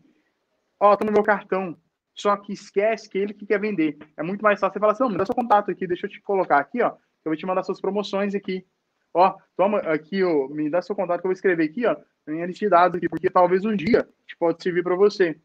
[0.80, 1.76] Ó, tô no meu cartão.
[2.14, 3.96] Só que esquece que ele que quer vender.
[4.16, 6.10] É muito mais fácil você falar assim: não, me dá seu contato aqui, deixa eu
[6.10, 6.88] te colocar aqui, ó.
[7.24, 8.66] Eu vou te mandar suas promoções aqui.
[9.14, 11.96] Ó, toma aqui, ó, me dá seu contato que eu vou escrever aqui, ó,
[12.26, 15.36] minha lista de dados aqui, porque talvez um dia pode servir para você.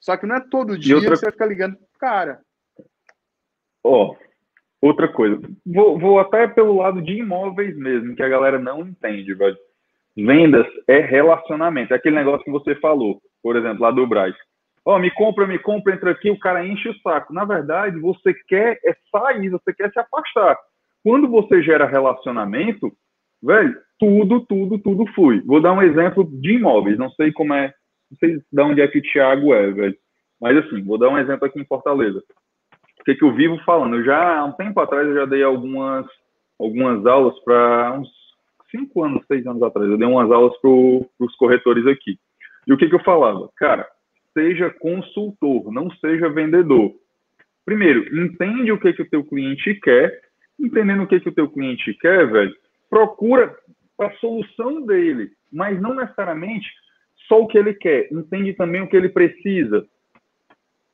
[0.00, 2.40] Só que não é todo dia outra- que você vai ficar ligando pro cara.
[3.82, 4.14] Ó,
[4.80, 5.40] outra coisa.
[5.66, 9.56] Vou, vou até pelo lado de imóveis mesmo, que a galera não entende, velho.
[10.16, 11.92] Vendas é relacionamento.
[11.92, 14.34] É aquele negócio que você falou, por exemplo, lá do Braz.
[14.84, 17.32] Ó, me compra, me compra, entra aqui, o cara enche o saco.
[17.32, 20.58] Na verdade, você quer é sair, você quer se afastar.
[21.04, 22.90] Quando você gera relacionamento,
[23.42, 25.40] velho, tudo, tudo, tudo flui.
[25.42, 26.98] Vou dar um exemplo de imóveis.
[26.98, 27.72] Não sei como é,
[28.10, 29.96] não sei de onde é que o Thiago é, velho.
[30.40, 32.20] Mas assim, vou dar um exemplo aqui em Fortaleza
[33.00, 33.96] o que, que eu vivo falando?
[33.96, 36.06] Eu já, há um tempo atrás, eu já dei algumas,
[36.58, 38.08] algumas aulas para uns
[38.70, 39.90] cinco anos, seis anos atrás.
[39.90, 42.18] Eu dei umas aulas para os corretores aqui.
[42.66, 43.50] E o que, que eu falava?
[43.56, 43.86] Cara,
[44.32, 46.94] seja consultor, não seja vendedor.
[47.66, 50.18] Primeiro, entende o que, que o teu cliente quer.
[50.58, 52.54] Entendendo o que, que o teu cliente quer, velho,
[52.88, 53.54] procura
[54.00, 56.68] a solução dele, mas não necessariamente
[57.28, 58.08] só o que ele quer.
[58.12, 59.86] Entende também o que ele precisa.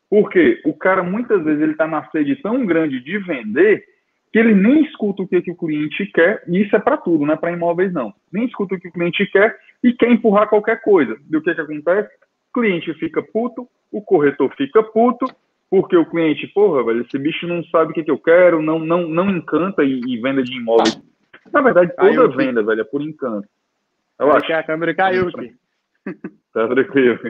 [0.08, 3.84] Porque o cara muitas vezes ele está na sede tão grande de vender
[4.32, 7.26] que ele nem escuta o que, que o cliente quer, e isso é para tudo,
[7.26, 8.12] não é para imóveis não.
[8.32, 11.16] Nem escuta o que o cliente quer e quer empurrar qualquer coisa.
[11.30, 12.10] E o que, que acontece?
[12.50, 15.26] O cliente fica puto, o corretor fica puto,
[15.70, 18.80] porque o cliente, porra, velho, esse bicho não sabe o que, que eu quero, não,
[18.80, 21.00] não, não encanta e, e venda de imóveis.
[21.52, 22.36] Na verdade, Caiu toda aqui.
[22.44, 23.48] venda, velho, é por encanto.
[24.18, 24.46] Eu acho.
[24.46, 25.54] que a câmera caiu aqui.
[26.52, 27.20] Tá tranquilo.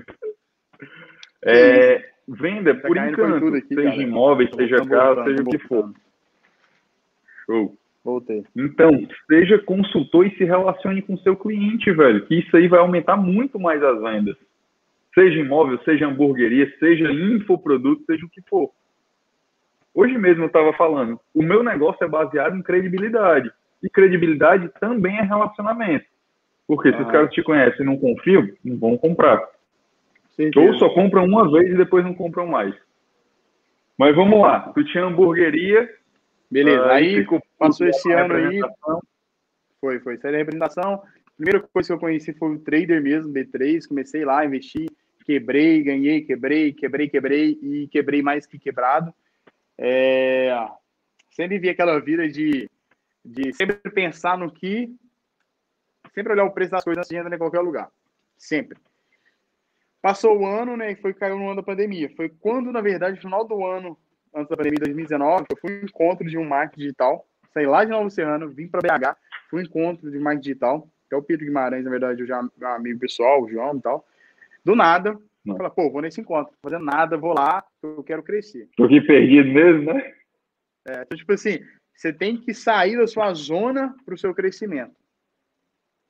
[1.45, 4.03] É, venda Tá por encanto, aqui, seja cara.
[4.03, 5.93] imóveis, seja casa, seja o que for.
[7.45, 7.77] Show.
[8.03, 8.43] Voltei.
[8.57, 13.19] Então, seja consultor e se relacione com seu cliente, velho, que isso aí vai aumentar
[13.19, 14.37] muito mais as vendas.
[15.15, 18.71] Seja imóvel, seja hamburgueria, seja infoproduto, seja o que for.
[19.93, 23.51] Hoje mesmo eu estava falando, o meu negócio é baseado em credibilidade.
[23.83, 26.05] E credibilidade também é relacionamento.
[26.67, 27.13] Porque se os Ah.
[27.13, 29.43] caras te conhecem e não confiam, não vão comprar.
[30.37, 30.65] Certeza.
[30.65, 32.75] Ou só compram uma vez e depois não compram mais.
[33.99, 34.61] Mas vamos lá.
[34.73, 35.93] Tu tinha hamburgueria.
[36.51, 38.61] Beleza, ah, aí ficou passou esse a ano aí.
[39.81, 40.17] Foi, foi.
[40.19, 41.03] Saí da representação.
[41.37, 43.87] Primeira coisa que eu conheci foi o trader mesmo, B3.
[43.89, 44.87] Comecei lá, investi,
[45.25, 49.13] quebrei, ganhei, quebrei, quebrei, quebrei e quebrei mais que quebrado.
[49.79, 50.53] É,
[51.41, 52.69] Sempre vi aquela vida de,
[53.25, 54.95] de sempre pensar no que.
[56.15, 57.91] Sempre olhar o preço das coisas antes de em qualquer lugar.
[58.37, 58.77] Sempre.
[60.03, 60.93] Passou o ano, né?
[60.93, 62.11] e Foi caiu no ano da pandemia.
[62.17, 63.97] Foi quando, na verdade, final do ano,
[64.35, 67.27] antes da pandemia, 2019, eu fui um encontro de um marketing digital.
[67.55, 69.17] Saí lá de Novo Serrano, vim para BH,
[69.49, 70.89] fui um encontro de marketing digital.
[71.07, 74.07] até o Pedro Guimarães, na verdade, eu já amigo pessoal, o João e tal.
[74.65, 78.69] Do nada, fala, pô, vou nesse encontro, fazendo nada, vou lá, eu quero crescer.
[78.77, 80.15] Tô aqui perdido mesmo, né?
[80.87, 81.61] É, então, tipo assim,
[81.95, 84.95] você tem que sair da sua zona para o seu crescimento.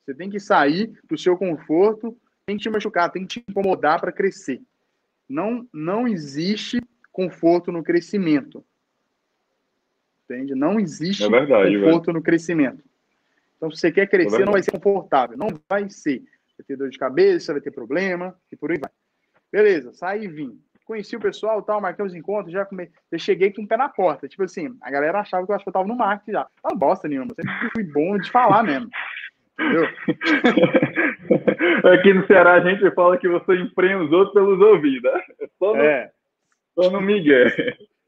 [0.05, 3.99] Você tem que sair do seu conforto, tem que te machucar, tem que te incomodar
[3.99, 4.61] para crescer.
[5.27, 8.65] Não, não existe conforto no crescimento.
[10.25, 10.55] Entende?
[10.55, 12.17] Não existe é verdade, conforto velho.
[12.17, 12.83] no crescimento.
[13.57, 15.37] Então, se você quer crescer, é não vai ser confortável.
[15.37, 16.23] Não vai ser.
[16.57, 18.89] Vai ter dor de cabeça, vai ter problema e por aí vai.
[19.51, 20.59] Beleza, saí e vim.
[20.85, 22.89] Conheci o pessoal, tal, marquei os encontros, já, come...
[23.11, 24.27] já cheguei com o pé na porta.
[24.27, 26.47] Tipo assim, a galera achava que eu acho que eu tava no marketing já.
[26.63, 28.89] Não bosta nenhuma, sempre fui bom de falar mesmo.
[29.59, 29.87] Entendeu?
[31.93, 35.21] Aqui no Ceará a gente fala que você emprenha os outros pelos ouvidos, né?
[35.59, 36.11] Só no, é.
[36.75, 37.47] só no Miguel.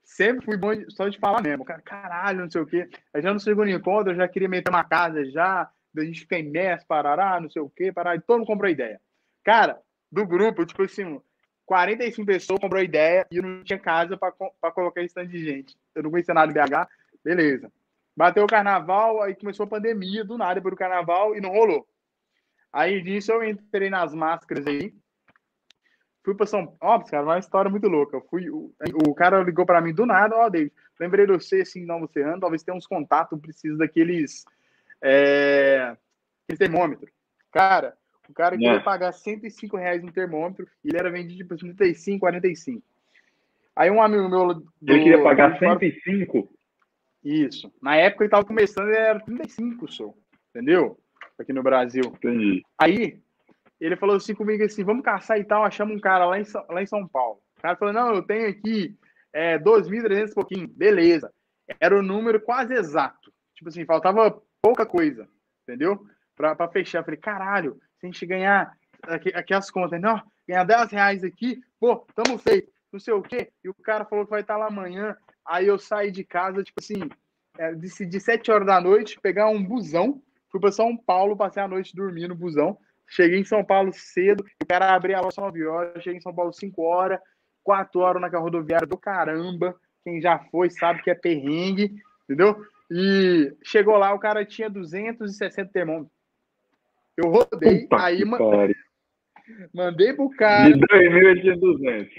[0.03, 1.63] Sempre fui bom de, só de falar mesmo.
[1.65, 2.89] Cara, caralho, não sei o quê.
[3.13, 5.69] Aí já no segundo encontro eu já queria meter uma casa já,
[6.01, 8.15] a gente ficar imerso, parará, não sei o quê, parar.
[8.15, 8.99] E todo mundo comprou ideia.
[9.43, 9.79] Cara,
[10.11, 11.19] do grupo, tipo assim,
[11.65, 15.77] 45 pessoas comprou ideia e não tinha casa para colocar esse tanto de gente.
[15.95, 16.87] Eu não conhecia nada de BH,
[17.23, 17.71] beleza.
[18.15, 21.87] Bateu o carnaval, aí começou a pandemia do nada para o carnaval e não rolou.
[22.71, 24.93] Aí disso eu entrei nas máscaras aí.
[26.23, 28.17] Fui para São Paulo, cara, uma história muito louca.
[28.17, 28.73] Eu fui, o,
[29.07, 31.99] o cara ligou para mim do nada, ó, oh, David, lembrei de você, assim, não
[31.99, 34.45] você anda, talvez tenha uns contatos, preciso daqueles,
[35.03, 35.97] é,
[36.57, 37.11] termômetro.
[37.51, 37.93] Cara,
[38.29, 38.79] o cara queria é.
[38.79, 42.81] pagar 105 reais no termômetro e ele era vendido por 35, 45.
[43.75, 44.53] Aí um amigo meu.
[44.53, 46.49] Do, ele queria pagar 105?
[47.23, 47.71] Isso.
[47.81, 50.13] Na época ele estava começando, ele era 35 só.
[50.49, 50.97] Entendeu?
[51.37, 52.03] Aqui no Brasil.
[52.05, 52.63] Entendi.
[52.77, 53.19] Aí
[53.79, 55.63] ele falou assim comigo assim: vamos caçar e tal.
[55.63, 57.39] Achamos um cara lá em, lá em São Paulo.
[57.57, 58.95] O cara falou: não, eu tenho aqui
[59.33, 60.67] é, 2.300 e pouquinho.
[60.67, 61.31] Beleza.
[61.79, 63.33] Era o número quase exato.
[63.55, 65.27] Tipo assim, faltava pouca coisa.
[65.63, 66.07] Entendeu?
[66.35, 67.03] Para fechar.
[67.03, 71.61] Falei: caralho, se a gente ganhar aqui, aqui as contas, não, ganhar 10 reais aqui,
[71.79, 72.71] pô, tamo feito.
[72.91, 73.51] Não sei o quê.
[73.63, 75.15] E o cara falou que vai estar lá amanhã.
[75.45, 77.09] Aí eu saí de casa, tipo assim,
[77.57, 81.67] é, decidi sete horas da noite pegar um busão, fui para São Paulo, passei a
[81.67, 82.77] noite dormindo no busão.
[83.07, 86.21] Cheguei em São Paulo cedo, o cara abriu a loja às 9 horas, cheguei em
[86.21, 87.19] São Paulo 5 horas,
[87.63, 89.75] 4 horas na rodoviária do caramba.
[90.03, 92.65] Quem já foi sabe que é perrengue, entendeu?
[92.95, 96.13] E chegou lá, o cara tinha 260 termômetros.
[97.17, 98.37] Eu rodei, Puta aí man...
[99.73, 100.71] mandei pro cara.
[100.71, 102.13] De 2.000 tinha 200.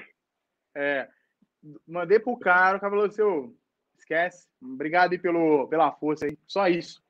[0.76, 1.08] É,
[1.86, 3.54] mandei pro cara, o cara falou assim, oh,
[3.96, 7.00] esquece, obrigado aí pelo, pela força aí, só isso.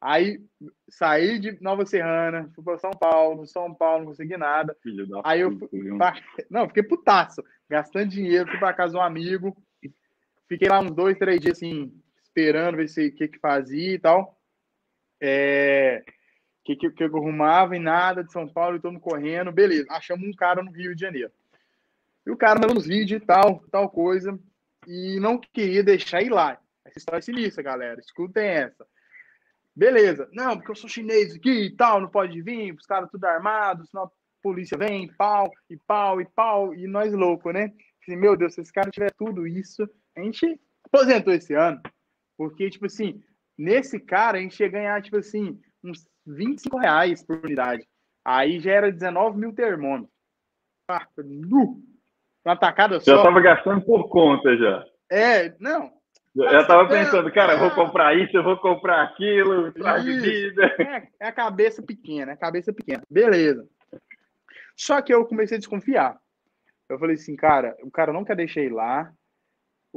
[0.00, 0.40] Aí
[0.88, 4.76] saí de Nova Serrana, fui para São Paulo, São Paulo não consegui nada.
[5.24, 5.68] aí eu fui,
[6.50, 7.40] não, fiquei putaço,
[7.70, 9.56] gastando dinheiro, fui para casa de um amigo,
[10.48, 11.92] fiquei lá uns dois, três dias assim,
[12.36, 14.38] esperando ver o que que fazia e tal.
[15.20, 16.04] É,
[16.62, 19.86] que, que, que eu arrumava e nada de São Paulo, todo mundo correndo, beleza.
[19.90, 21.32] Achamos um cara no Rio de Janeiro.
[22.26, 24.38] E o cara mandando uns vídeos e tal, tal coisa,
[24.86, 26.60] e não queria deixar ir lá.
[26.84, 28.00] Essa história é sinistra, galera.
[28.00, 28.86] Escutem essa.
[29.74, 30.28] Beleza.
[30.32, 33.88] Não, porque eu sou chinês aqui e tal, não pode vir, os caras tudo armados,
[33.90, 34.10] senão a
[34.42, 37.72] polícia vem, pau, e pau, e pau, e nós loucos, né?
[38.08, 41.80] Meu Deus, se esse cara tiver tudo isso, a gente aposentou esse ano.
[42.36, 43.22] Porque, tipo assim,
[43.56, 47.86] nesse cara a gente ia ganhar, tipo assim, uns 25 reais por unidade.
[48.24, 50.10] Aí já era 19 mil termômetros.
[50.88, 51.80] Ah, nu!
[52.44, 53.16] Uma tacada só.
[53.16, 54.84] Já tava gastando por conta já.
[55.10, 55.92] É, não.
[56.36, 59.72] Já tava pensando, cara, eu vou comprar isso, eu vou comprar aquilo.
[60.78, 63.02] É, é a cabeça pequena, é a cabeça pequena.
[63.10, 63.66] Beleza.
[64.76, 66.18] Só que eu comecei a desconfiar.
[66.88, 69.10] Eu falei assim, cara, o cara não quer deixar ir lá.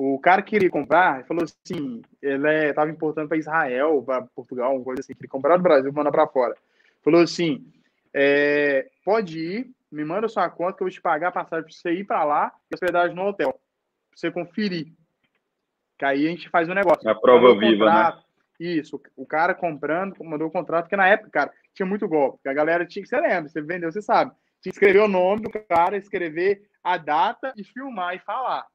[0.02, 4.74] O cara que queria comprar, falou assim, ele é, tava importando para Israel, para Portugal,
[4.74, 6.56] uma coisa assim, queria comprar do Brasil, mandar para fora.
[7.04, 7.70] Falou assim,
[8.14, 11.74] é, pode ir, me manda sua conta que eu vou te pagar a passagem para
[11.74, 13.60] você ir para lá e hospedagem no hotel, para
[14.16, 14.88] você conferir.
[15.98, 17.10] Que aí a gente faz o um negócio.
[17.10, 18.24] A prova viva, né?
[18.58, 22.48] Isso, o cara comprando, mandou o contrato, porque na época, cara, tinha muito golpe.
[22.48, 24.32] A galera tinha que, você lembra, você vendeu, você sabe.
[24.62, 28.66] Tinha que escrever o nome do cara, escrever a data e filmar e falar.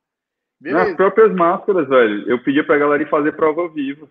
[0.65, 0.87] Beleza.
[0.87, 4.09] Nas próprias máscaras, velho, eu pedia pra galera ir fazer prova viva.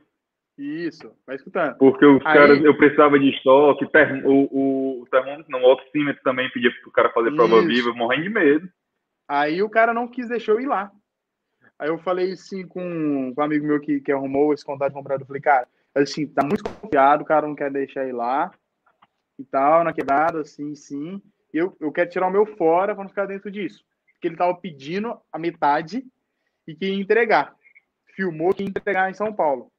[0.55, 1.75] Isso, vai escutando.
[1.79, 2.33] Porque os Aí...
[2.37, 6.91] caras, eu precisava de estoque, term, o, o termômetro, não, o oxímetro também pedia pro
[6.91, 7.67] cara fazer prova Isso.
[7.67, 8.69] viva, morrendo de medo.
[9.27, 10.91] Aí o cara não quis deixar eu ir lá.
[11.79, 14.93] Aí eu falei assim com, com um amigo meu que, que arrumou esse contato de
[14.93, 15.23] comprador.
[15.23, 18.51] Eu falei, cara, assim, tá muito confiado, o cara não quer deixar ir lá
[19.39, 21.19] e tal, na quebrada, assim, sim.
[21.51, 23.83] Eu, eu quero tirar o meu fora para não ficar dentro disso.
[24.13, 26.05] Porque ele tava pedindo a metade
[26.67, 27.55] e que ia entregar.
[28.15, 29.71] Filmou que ia entregar em São Paulo.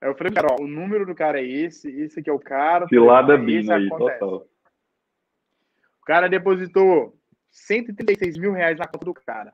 [0.00, 2.38] Aí eu falei, cara, ó, o número do cara é esse, esse aqui é o
[2.38, 2.86] cara.
[2.88, 4.48] Filada Bino aí, total.
[6.00, 7.18] O cara depositou
[7.50, 9.52] 136 mil reais na conta do cara.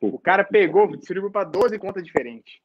[0.00, 2.60] O cara pegou, distribuiu para 12 contas diferentes.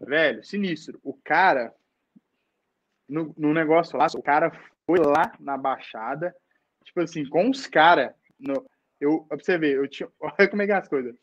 [0.00, 1.00] Velho, sinistro.
[1.02, 1.74] O cara,
[3.08, 4.50] no, no negócio lá, o cara
[4.86, 6.34] foi lá na Baixada,
[6.84, 8.14] tipo assim, com os caras.
[9.00, 9.26] Eu,
[9.60, 10.08] ver, eu tinha.
[10.20, 11.14] Olha como é que é as coisas.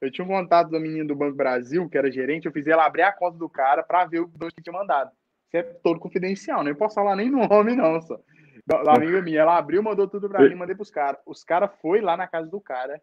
[0.00, 2.86] Eu tinha um contato do menino do Banco Brasil, que era gerente, eu fiz ela
[2.86, 5.10] abrir a conta do cara para ver o que tinha mandado.
[5.46, 8.18] Isso é todo confidencial, não posso falar nem nome, não, só.
[8.66, 11.20] Da amiga minha, ela abriu, mandou tudo para mim, mandei pros caras.
[11.26, 13.02] Os caras foi lá na casa do cara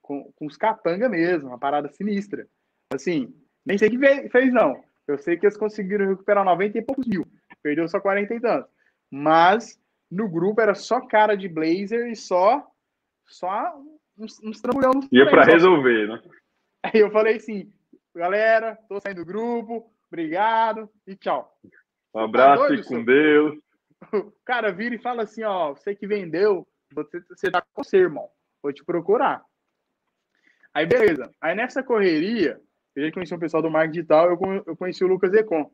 [0.00, 2.46] com, com os capanga mesmo, uma parada sinistra.
[2.92, 3.98] Assim, nem sei que
[4.28, 4.82] fez, não.
[5.06, 7.26] Eu sei que eles conseguiram recuperar 90 e poucos mil.
[7.62, 8.70] Perdeu só 40 e tantos.
[9.10, 12.66] Mas no grupo era só cara de blazer e só
[13.34, 13.74] só
[14.16, 14.92] uns, uns trambolhão.
[15.10, 16.22] Ia para resolver, né?
[16.82, 17.72] Aí eu falei assim,
[18.14, 21.56] galera, tô saindo do grupo, obrigado e tchau.
[22.14, 23.58] Um abraço, tá doido, com Deus.
[24.12, 27.98] O cara vira e fala assim, ó, você que vendeu, você, você tá com você,
[27.98, 28.28] irmão.
[28.62, 29.42] Vou te procurar.
[30.74, 31.30] Aí, beleza.
[31.40, 32.60] Aí, nessa correria,
[32.94, 35.70] eu já conheci um pessoal do marketing digital, eu, eu conheci o Lucas Econ,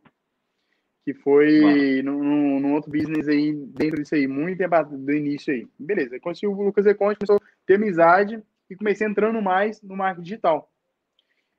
[1.04, 5.66] que foi num, num, outro business aí, dentro disso aí, muito tempo do início aí.
[5.78, 9.96] Beleza, eu conheci o Lucas Econ, começou a ter amizade e comecei entrando mais no
[9.96, 10.70] marketing digital.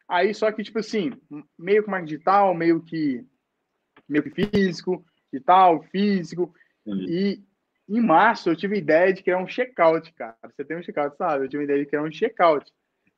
[0.08, 1.12] Aí, só que, tipo assim,
[1.58, 3.26] meio que marketing digital, meio que,
[4.08, 6.54] meio que físico, digital, físico.
[6.86, 7.42] E
[7.88, 10.36] em março eu tive a ideia de criar um checkout, cara.
[10.44, 11.46] Você tem um checkout, sabe?
[11.46, 12.72] Eu tive a ideia de criar um checkout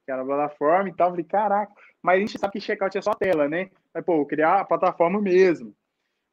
[0.06, 1.10] que era a plataforma e tal.
[1.12, 3.70] Falei, caraca, mas a gente sabe que checkout é só tela, né?
[3.94, 5.76] Mas, pô, criar a plataforma mesmo.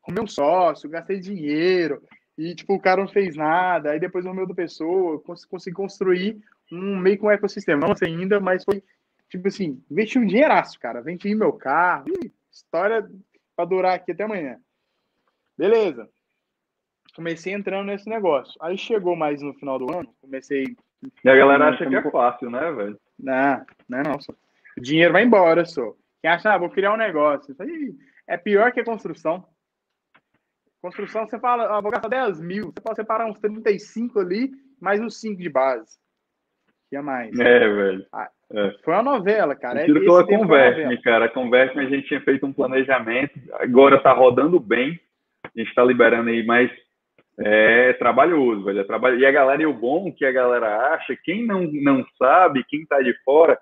[0.09, 2.03] Arrumei um sócio, gastei dinheiro,
[2.39, 3.91] e, tipo, o cara não fez nada.
[3.91, 6.41] Aí depois o meu da pessoa, consegui construir
[6.73, 7.87] um meio que um ecossistema.
[7.87, 8.83] Não sei ainda, mas foi,
[9.29, 11.03] tipo assim, investi um dinheiraço, cara.
[11.03, 12.07] Vendi meu carro.
[12.51, 13.07] História
[13.55, 14.59] pra durar aqui até amanhã.
[15.59, 16.09] Beleza.
[17.15, 18.55] Comecei entrando nesse negócio.
[18.63, 20.65] Aí chegou mais no final do ano, comecei.
[21.25, 22.99] E a galera acha que é fácil, né, velho?
[23.19, 24.33] Não, não é não, só.
[24.77, 25.93] O dinheiro vai embora, só.
[26.23, 27.51] Quem acha, ah, vou criar um negócio.
[27.51, 27.95] Isso aí
[28.29, 29.45] é pior que a construção.
[30.81, 32.67] Construção, você fala, ah, vou gastar 10 mil.
[32.67, 35.99] Você pode separar uns 35 ali, mais uns 5 de base.
[36.89, 37.39] Que é mais.
[37.39, 38.07] É, velho.
[38.13, 38.75] Ah, é.
[38.85, 39.85] Foi uma novela, cara.
[39.85, 41.25] Tiro pela Converte, cara.
[41.27, 44.99] A Converte, a gente tinha feito um planejamento, agora tá rodando bem.
[45.45, 46.71] A gente tá liberando aí mais
[47.41, 48.81] é trabalhoso, velho.
[48.81, 49.19] É trabalho...
[49.19, 52.85] E a galera, e o bom que a galera acha, quem não, não sabe, quem
[52.85, 53.57] tá de fora,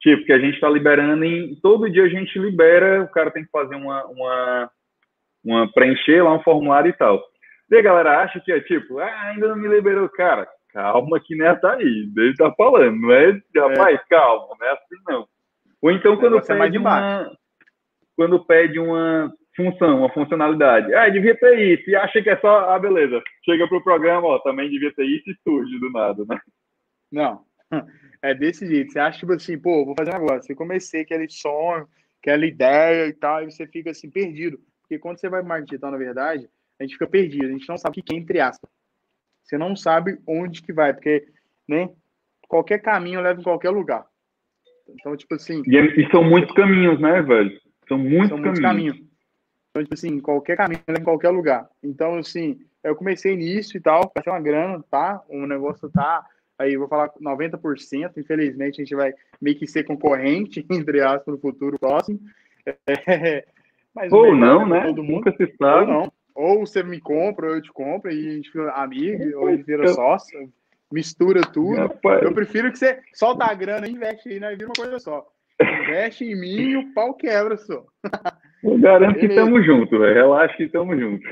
[0.00, 1.54] tipo, que a gente tá liberando em.
[1.62, 4.04] Todo dia a gente libera, o cara tem que fazer uma.
[4.06, 4.70] uma,
[5.44, 7.22] uma preencher lá um formulário e tal.
[7.70, 10.48] E a galera acha que é tipo, ah, ainda não me liberou, cara.
[10.72, 13.40] Calma que nem tá aí, ele tá falando, não é?
[13.56, 14.04] Rapaz, é.
[14.08, 15.28] calma, não é assim não.
[15.82, 17.30] Ou então quando é pede uma.
[18.16, 20.94] Quando pede uma função, uma funcionalidade.
[20.94, 21.90] Ah, devia ter isso.
[21.90, 23.20] E acha que é só, ah, beleza.
[23.44, 26.38] Chega pro programa, ó, também devia ter isso e surge do nada, né?
[27.10, 27.44] Não.
[28.22, 28.92] É desse jeito.
[28.92, 30.42] Você acha, tipo assim, pô, vou fazer um negócio.
[30.42, 31.88] Você comecei aquele sonho,
[32.20, 34.60] aquela ideia e tal, e você fica assim, perdido.
[34.90, 37.46] Porque quando você vai marketing digital, na verdade, a gente fica perdido.
[37.46, 38.68] A gente não sabe o que é entre aspas.
[39.44, 41.28] Você não sabe onde que vai, porque,
[41.68, 41.90] né?
[42.48, 44.04] Qualquer caminho leva em qualquer lugar.
[44.88, 45.62] Então, tipo assim.
[45.64, 47.56] E, e são muitos caminhos, né, velho?
[47.86, 48.94] São muitos, são muitos caminhos.
[48.94, 49.12] caminhos.
[49.70, 51.70] Então, tipo assim, qualquer caminho, em qualquer lugar.
[51.84, 55.22] Então, assim, eu comecei nisso e tal, ser uma grana, tá?
[55.28, 56.26] O negócio tá,
[56.58, 61.40] aí vou falar 90%, infelizmente a gente vai meio que ser concorrente, entre aspas, no
[61.40, 62.18] futuro próximo.
[62.66, 63.46] É,
[63.94, 64.86] mas ou não, né?
[64.86, 65.90] Todo mundo, Nunca se sabe.
[65.90, 66.12] Ou não.
[66.34, 69.64] Ou você me compra, ou eu te compro, e a gente fica amigo, ou gente
[69.64, 70.50] vira sócio,
[70.90, 71.76] mistura tudo.
[71.76, 72.22] Rapaz.
[72.22, 74.50] Eu prefiro que você solta a grana e investe aí, né?
[74.50, 75.26] Vira uma coisa só.
[75.60, 77.84] Investe em mim e o pau quebra só.
[78.62, 79.20] Eu garanto Beleza.
[79.20, 80.14] que estamos juntos, velho.
[80.14, 81.30] Relaxa que estamos juntos.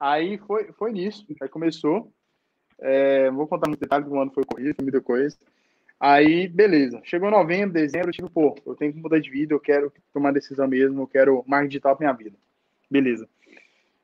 [0.00, 1.24] Aí foi, foi nisso.
[1.40, 2.12] Aí começou.
[2.80, 5.36] É, vou contar muito detalhe, o ano foi corrido, muita coisa.
[6.00, 7.00] Aí, beleza.
[7.02, 10.68] Chegou novembro, dezembro, tipo, pô, eu tenho que mudar de vida, eu quero tomar decisão
[10.68, 12.36] mesmo, eu quero mais digital pra minha vida.
[12.88, 13.28] Beleza.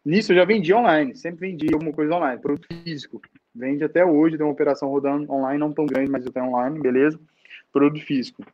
[0.04, 3.22] Nisso eu já vendi online, sempre vendi alguma coisa online, produto físico.
[3.54, 6.80] Vende até hoje, tem uma operação rodando online, não tão grande, mas eu tenho online,
[6.80, 7.18] beleza.
[7.72, 8.44] Produto físico.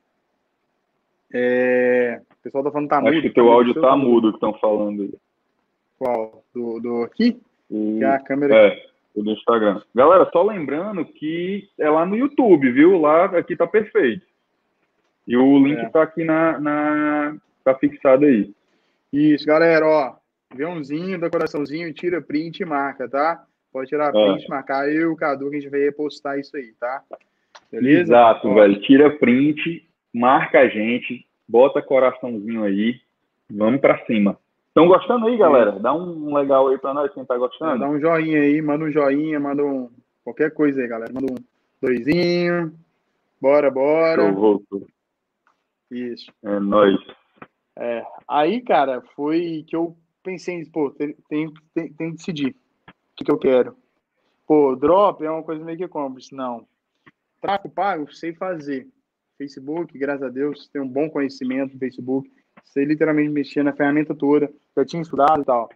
[1.33, 2.21] É...
[2.31, 3.17] O pessoal tá falando que tá Acho mudo.
[3.17, 5.19] Acho que teu áudio tá mudo que estão falando.
[5.99, 6.45] Qual?
[6.55, 7.41] Do, do aqui?
[7.71, 7.99] E...
[7.99, 8.55] Que é a câmera.
[8.55, 9.81] É, do Instagram.
[9.95, 12.99] Galera, só lembrando que é lá no YouTube, viu?
[12.99, 14.25] Lá aqui tá perfeito.
[15.27, 15.89] E o link é.
[15.89, 17.37] tá aqui na, na.
[17.65, 18.53] tá fixado aí.
[19.13, 20.17] Isso, galera, ó.
[20.55, 23.45] Vê umzinho, decoraçãozinho, tira print e marca, tá?
[23.73, 24.49] Pode tirar print, é.
[24.49, 27.03] marcar eu e o Cadu que a gente vai repostar isso aí, tá?
[27.71, 28.03] Beleza?
[28.03, 28.55] Exato, ó.
[28.55, 28.81] velho.
[28.81, 33.01] Tira print marca a gente, bota coraçãozinho aí,
[33.51, 34.39] vamos para cima.
[34.71, 35.73] Estão gostando aí, galera?
[35.81, 37.81] Dá um legal aí para nós, quem tá gostando.
[37.81, 39.91] Dá um joinha aí, manda um joinha, manda um
[40.23, 41.13] qualquer coisa aí, galera.
[41.13, 41.45] Manda um
[41.83, 42.73] doisinho.
[43.41, 44.33] Bora, bora.
[44.33, 44.63] Show,
[45.91, 46.33] Isso.
[46.45, 46.97] É nóis.
[47.77, 52.55] É, aí, cara, foi que eu pensei, pô, tem, tem, tem, tem que decidir
[52.89, 53.77] o que, que eu quero.
[54.47, 56.31] Pô, drop é uma coisa meio que compras.
[56.31, 56.65] Não.
[57.41, 58.87] Tráfego pago, sei fazer.
[59.37, 62.31] Facebook, graças a Deus, tenho um bom conhecimento do Facebook.
[62.65, 64.53] Sei literalmente mexer na ferramenta toda.
[64.77, 65.69] Já tinha estudado e tal.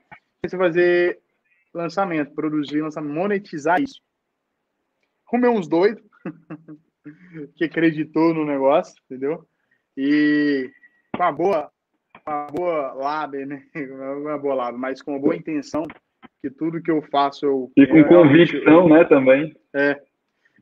[0.45, 1.19] Você fazer
[1.73, 4.01] lançamento, produzir lançamento, monetizar isso.
[5.27, 6.03] Arrumei uns doidos
[7.57, 9.47] que acreditou no negócio, entendeu?
[9.97, 10.71] E
[11.17, 11.71] com uma boa
[12.27, 13.65] uma boa lábia, né?
[13.75, 15.83] Uma boa lábia, mas com uma boa intenção,
[16.41, 17.73] que tudo que eu faço eu.
[17.77, 19.55] E com convicção, né, também.
[19.75, 20.01] É.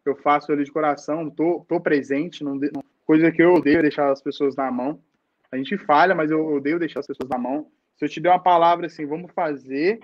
[0.05, 2.59] Eu faço ali de coração, tô, tô presente, não,
[3.07, 5.01] coisa que eu odeio deixar as pessoas na mão.
[5.53, 7.71] A gente falha, mas eu odeio deixar as pessoas na mão.
[7.97, 10.01] Se eu te der uma palavra assim, vamos fazer,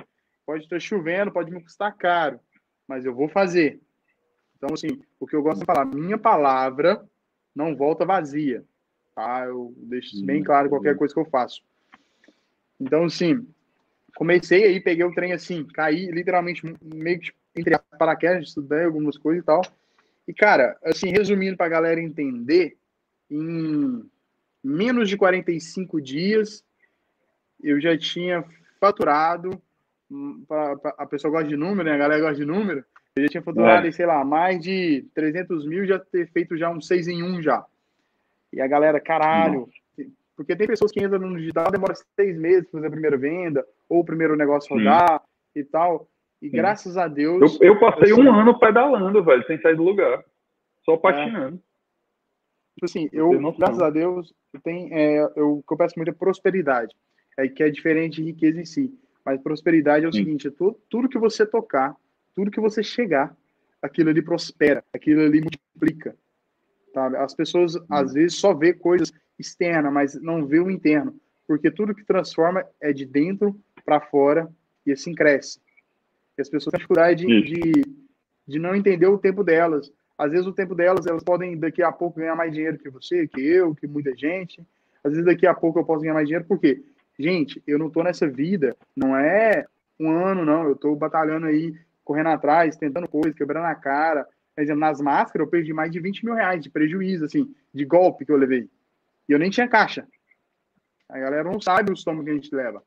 [0.47, 2.39] pode estar chovendo, pode me custar caro,
[2.87, 3.81] mas eu vou fazer.
[4.57, 7.03] Então, assim, o que eu gosto de falar, minha palavra
[7.55, 8.65] não volta vazia
[9.19, 9.47] tá?
[9.47, 11.61] Eu deixo isso bem claro qualquer coisa que eu faço.
[12.79, 13.45] Então, assim,
[14.15, 19.43] comecei aí, peguei o trem assim, caí literalmente meio que entre paraquedas, estudei algumas coisas
[19.43, 19.61] e tal.
[20.29, 22.77] E, cara, assim, resumindo para a galera entender,
[23.29, 24.09] em
[24.63, 26.65] menos de 45 dias,
[27.63, 28.45] eu já tinha
[28.81, 29.61] faturado.
[30.11, 30.45] Hum,
[30.97, 31.95] a pessoa gosta de número, né?
[31.95, 32.85] A galera gosta de número.
[33.17, 33.93] Eu já tinha faturado, é.
[33.93, 37.65] sei lá, mais de 300 mil, já ter feito já um 6 em 1 já.
[38.53, 39.69] E a galera, caralho.
[40.37, 43.67] Porque tem pessoas que entram no digital, demora seis meses para fazer a primeira venda,
[43.89, 45.21] ou o primeiro negócio rodar
[45.55, 46.09] e tal.
[46.41, 47.59] E graças a Deus.
[47.61, 50.25] Eu, eu passei um ano pedalando, velho, sem sair do lugar.
[50.85, 51.57] Só patinando.
[51.57, 51.68] É.
[52.79, 56.95] Tipo assim, eu, graças a Deus, tem, é, eu, eu peço muito é prosperidade.
[57.37, 58.97] É que é diferente de riqueza em si.
[59.25, 60.21] Mas prosperidade é o Sim.
[60.21, 61.97] seguinte: é tudo, tudo que você tocar,
[62.37, 63.37] tudo que você chegar,
[63.83, 66.17] aquilo ali prospera, aquilo ali multiplica.
[66.95, 67.17] Sabe?
[67.17, 71.19] As pessoas, às vezes, só vê coisas externas, mas não vê o interno.
[71.49, 74.49] Porque tudo que transforma é de dentro para fora
[74.87, 75.61] e assim cresce.
[76.39, 77.85] E as pessoas têm dificuldade de, de,
[78.47, 79.91] de, não entender o tempo delas.
[80.19, 83.29] Às vezes, o tempo delas, elas podem daqui a pouco ganhar mais dinheiro que você,
[83.29, 84.61] que eu, que muita gente.
[85.05, 86.45] Às vezes, daqui a pouco eu posso ganhar mais dinheiro.
[86.45, 86.83] Por quê?
[87.19, 89.65] Gente, eu não tô nessa vida, não é
[89.99, 90.65] um ano, não.
[90.65, 91.73] Eu tô batalhando aí,
[92.05, 94.27] correndo atrás, tentando coisas, quebrando a cara,
[94.59, 97.85] por exemplo, nas máscaras, eu perdi mais de 20 mil reais de prejuízo, assim, de
[97.85, 98.69] golpe que eu levei.
[99.29, 100.05] E eu nem tinha caixa.
[101.09, 102.83] A galera não sabe o estômago que a gente leva.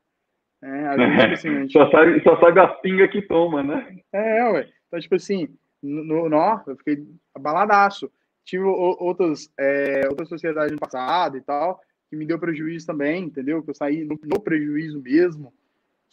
[0.62, 1.72] É, às vezes, tipo assim, gente...
[1.80, 4.00] só, sabe, só sabe a pinga que toma, né?
[4.12, 4.70] É, ué.
[4.88, 5.48] Então, tipo assim,
[5.82, 8.12] no, no, eu fiquei abaladaço.
[8.44, 11.80] Tive outras, é, outras sociedades no passado e tal,
[12.10, 13.62] que me deu prejuízo também, entendeu?
[13.64, 15.54] Que eu saí no, no prejuízo mesmo.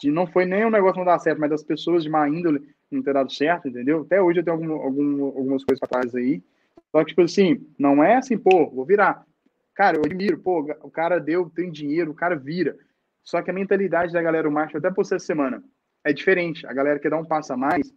[0.01, 2.69] De não foi nem um negócio não dar certo, mas das pessoas de má índole
[2.91, 4.03] não ter dado certo, entendeu?
[4.03, 6.43] Até hoje eu tenho algum, algum, algumas coisas para trás aí.
[6.93, 9.27] Só que, tipo assim, não é assim, pô, vou virar.
[9.75, 12.77] Cara, eu admiro, pô, o cara deu, tem dinheiro, o cara vira.
[13.23, 15.63] Só que a mentalidade da galera, o macho, até por essa semana,
[16.05, 16.67] é diferente.
[16.67, 17.93] A galera quer dar um passo a mais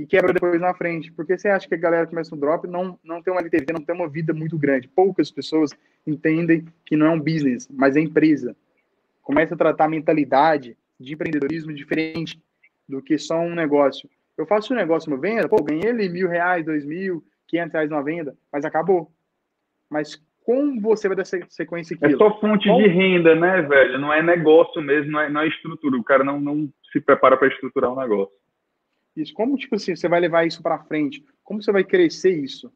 [0.00, 1.12] e quebra depois na frente.
[1.12, 3.84] Porque você acha que a galera começa um drop não, não tem uma LTV, não
[3.84, 4.88] tem uma vida muito grande.
[4.88, 5.70] Poucas pessoas
[6.06, 8.56] entendem que não é um business, mas é empresa.
[9.22, 12.40] Começa a tratar a mentalidade de empreendedorismo diferente
[12.88, 14.08] do que só um negócio.
[14.36, 17.88] Eu faço um negócio uma venda, pô, ganhei ali mil reais, dois mil, quinhentos reais
[17.88, 19.10] numa venda, mas acabou.
[19.88, 22.14] Mas como você vai dar sequência aquilo?
[22.14, 22.82] É só fonte como...
[22.82, 23.98] de renda, né, velho?
[23.98, 25.96] Não é negócio mesmo, não é, não é estrutura.
[25.96, 28.34] O cara não, não se prepara para estruturar o um negócio.
[29.16, 31.24] Isso, como, tipo assim, você vai levar isso para frente?
[31.42, 32.72] Como você vai crescer isso?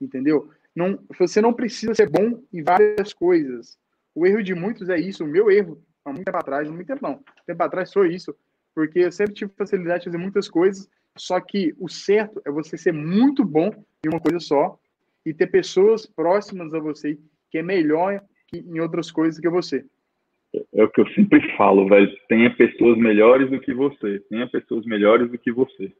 [0.00, 0.50] Entendeu?
[0.74, 3.78] Não, você não precisa ser bom em várias coisas.
[4.14, 5.24] O erro de muitos é isso.
[5.24, 8.34] O meu erro, há muito tempo atrás, muito tempo não, tempo atrás foi isso
[8.76, 12.76] porque eu sempre tive facilidade de fazer muitas coisas, só que o certo é você
[12.76, 13.70] ser muito bom
[14.04, 14.78] em uma coisa só
[15.24, 17.18] e ter pessoas próximas a você
[17.50, 19.86] que é melhor que em outras coisas que você.
[20.74, 22.10] É o que eu sempre falo, velho.
[22.28, 24.20] Tenha pessoas melhores do que você.
[24.28, 25.92] Tenha pessoas melhores do que você.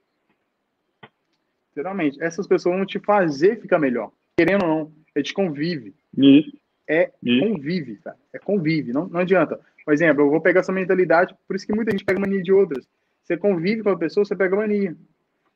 [1.74, 4.10] Geralmente, essas pessoas vão te fazer ficar melhor.
[4.36, 5.94] Querendo ou não, é de convive.
[6.16, 6.56] Isso.
[6.88, 7.46] É Isso.
[7.46, 8.16] convive, cara.
[8.32, 8.92] É convive.
[8.92, 9.60] Não, não adianta.
[9.84, 12.52] Por exemplo, eu vou pegar essa mentalidade, por isso que muita gente pega mania de
[12.52, 12.88] outras.
[13.22, 14.96] Você convive com a pessoa, você pega mania.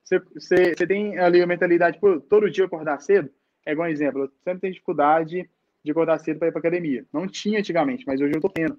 [0.04, 3.30] Você, você, você tem ali a mentalidade, pô, todo dia acordar cedo,
[3.64, 5.48] é igual um exemplo, eu sempre tenho dificuldade
[5.84, 7.04] de acordar cedo para ir para academia.
[7.12, 8.78] Não tinha antigamente, mas hoje eu tô tendo.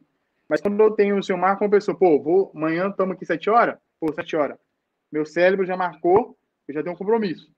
[0.51, 3.49] Mas quando eu tenho o seu marco uma pessoa, pô, vou, amanhã estamos aqui sete
[3.49, 4.57] horas, pô, sete horas.
[5.09, 6.37] Meu cérebro já marcou,
[6.67, 7.49] eu já tenho um compromisso.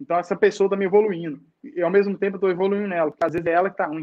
[0.00, 1.40] Então essa pessoa tá me evoluindo.
[1.62, 3.86] E ao mesmo tempo eu tô evoluindo nela, porque às vezes é ela que tá
[3.86, 4.02] ruim.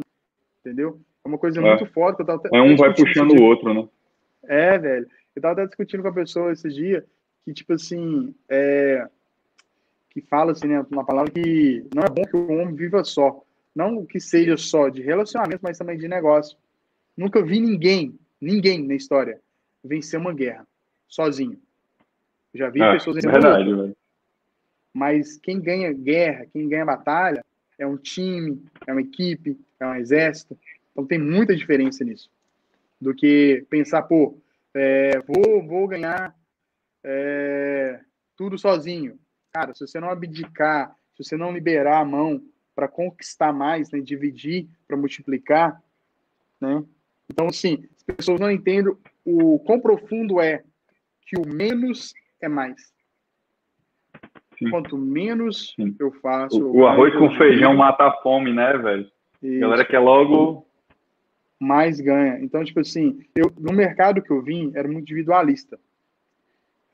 [0.62, 1.02] Entendeu?
[1.26, 1.62] É uma coisa é.
[1.62, 2.24] muito forte.
[2.54, 3.90] é um vai puxando o outro, né?
[4.46, 5.06] É, velho.
[5.36, 7.06] Eu tava até discutindo com a pessoa esse dia
[7.44, 9.06] que, tipo assim, é,
[10.12, 13.44] que fala assim, né, uma palavra que não é bom que o homem viva só.
[13.76, 16.58] Não que seja só de relacionamento, mas também de negócio.
[17.18, 19.42] Nunca vi ninguém, ninguém na história
[19.84, 20.68] vencer uma guerra
[21.08, 21.60] sozinho.
[22.54, 23.98] Já vi é, pessoas vencendo verdade, velho.
[24.94, 27.44] Mas quem ganha guerra, quem ganha batalha,
[27.78, 30.58] é um time, é uma equipe, é um exército.
[30.92, 32.30] Então tem muita diferença nisso.
[33.00, 34.38] Do que pensar, pô,
[34.74, 36.36] é, vou, vou ganhar
[37.04, 38.00] é,
[38.36, 39.20] tudo sozinho.
[39.52, 42.44] Cara, se você não abdicar, se você não liberar a mão
[42.76, 45.82] para conquistar mais, né, dividir para multiplicar,
[46.60, 46.84] né?
[47.30, 50.64] Então, assim, as pessoas não entendem o quão profundo é
[51.22, 52.94] que o menos é mais.
[54.58, 54.70] Sim.
[54.70, 55.96] Quanto menos Sim.
[56.00, 56.60] eu faço.
[56.60, 59.12] O, o arroz com feijão mata a fome, né, velho?
[59.44, 60.66] A galera quer logo.
[61.60, 62.40] Mais ganha.
[62.40, 65.78] Então, tipo assim, eu, no mercado que eu vim, era muito individualista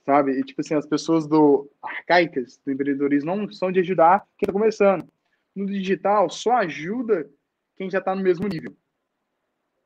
[0.05, 0.39] sabe?
[0.39, 4.53] E, tipo assim, as pessoas do arcaicas, do empreendedorismo, não são de ajudar quem está
[4.53, 5.07] começando.
[5.55, 7.29] No digital, só ajuda
[7.75, 8.75] quem já está no mesmo nível,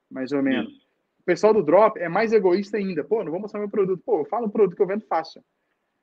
[0.10, 0.72] mais ou menos.
[0.72, 0.82] Sim.
[1.20, 3.04] O pessoal do drop é mais egoísta ainda.
[3.04, 4.02] Pô, não vou mostrar meu produto.
[4.06, 5.44] Pô, fala um produto que eu vendo fácil.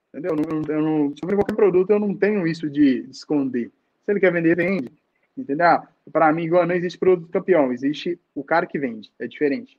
[0.08, 0.36] Entendeu?
[0.36, 3.70] Eu não, eu não, sobre qualquer produto, eu não tenho isso de esconder.
[4.04, 4.92] Se ele quer vender, vende.
[5.36, 5.66] Entendeu?
[5.66, 9.10] Ah, Para mim, igual, não existe produto campeão, existe o cara que vende.
[9.18, 9.78] É diferente.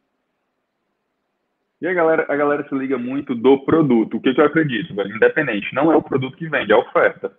[1.81, 4.17] E a galera, a galera se liga muito do produto.
[4.17, 5.15] O que, que eu acredito, velho?
[5.15, 7.31] Independente, não é o produto que vende, é a oferta.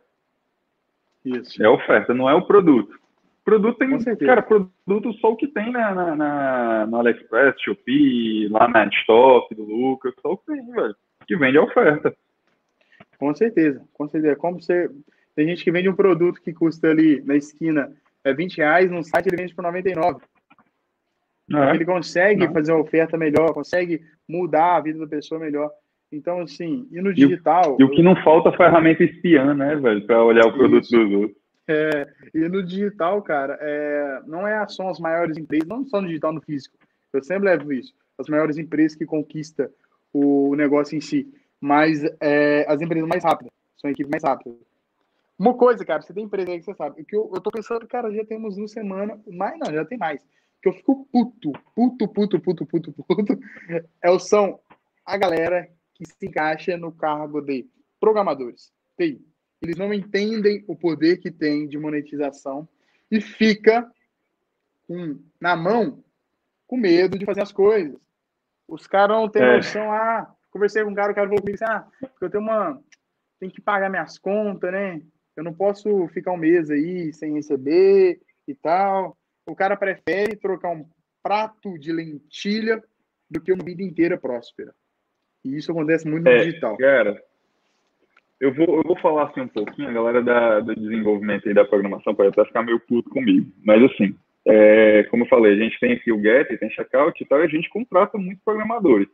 [1.25, 1.61] Isso.
[1.63, 2.99] É a oferta, não é o produto.
[3.47, 8.67] Produto tem, cara, produto só o que tem na, na, na, no AliExpress, Shopee, lá
[8.67, 10.97] na Stock do Lucas, só o que tem, velho.
[11.29, 12.13] Que vende a oferta.
[13.17, 14.35] Com certeza, com certeza.
[14.35, 14.91] Como você.
[15.37, 17.93] Tem gente que vende um produto que custa ali na esquina
[18.25, 20.19] é 20 reais, no site ele vende por 99.
[21.55, 21.71] É.
[21.71, 25.71] Ele consegue fazer uma oferta melhor, consegue mudar a vida da pessoa melhor.
[26.11, 27.77] Então, assim, e no digital.
[27.79, 30.53] E, o, e o que não falta é ferramenta espiã, né, velho, para olhar o
[30.53, 30.99] produto isso.
[30.99, 31.46] dos outros.
[31.69, 36.09] É, e no digital, cara, é, não é só as maiores empresas, não só no
[36.09, 36.77] digital, no físico.
[37.13, 37.95] Eu sempre levo isso.
[38.19, 39.69] As maiores empresas que conquistam
[40.13, 41.33] o negócio em si.
[41.61, 43.53] Mas é, as empresas mais rápidas.
[43.77, 44.59] São equipes mais rápidas.
[45.39, 47.05] Uma coisa, cara, você tem empresa aí que você sabe.
[47.05, 50.23] que eu, eu tô pensando, cara, já temos uma semana, mais não, já tem mais
[50.67, 53.39] que eu fico puto, puto, puto, puto, puto, puto,
[54.03, 54.59] é, são
[55.05, 57.69] a galera que se encaixa no cargo de
[58.01, 59.25] programadores, TI.
[59.63, 62.69] Eles não entendem o poder que tem de monetização
[63.11, 63.91] e fica
[64.87, 66.05] com, na mão
[66.67, 67.97] com medo de fazer as coisas.
[68.69, 69.57] Os caras não têm é.
[69.57, 69.93] noção.
[69.93, 71.87] Ah, conversei com um cara, o cara falou comigo assim, ah,
[72.21, 72.83] eu tenho uma.
[73.39, 75.01] Tem que pagar minhas contas, né?
[75.37, 80.71] Eu não posso ficar um mês aí sem receber e tal o cara prefere trocar
[80.71, 80.85] um
[81.23, 82.83] prato de lentilha
[83.31, 84.75] do que uma vida inteira próspera.
[85.45, 86.77] E isso acontece muito no é, digital.
[86.77, 87.23] Cara,
[88.41, 91.65] eu vou, eu vou falar assim um pouquinho, a galera da, do desenvolvimento e da
[91.65, 94.15] programação pode até ficar meio puto comigo, mas assim,
[94.47, 97.45] é, como eu falei, a gente tem aqui o Get, tem Checkout e tal, e
[97.45, 99.09] a gente contrata muitos programadores.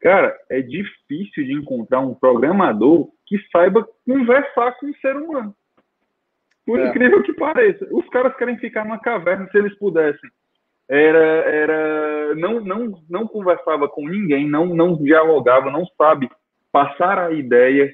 [0.00, 5.54] Cara, é difícil de encontrar um programador que saiba conversar com um ser humano.
[6.66, 6.88] Por é.
[6.88, 7.86] incrível que pareça.
[7.90, 10.30] Os caras querem ficar numa caverna se eles pudessem.
[10.88, 16.28] Era, era, não, não, não conversava com ninguém, não, não dialogava, não sabe
[16.70, 17.92] passar a ideia.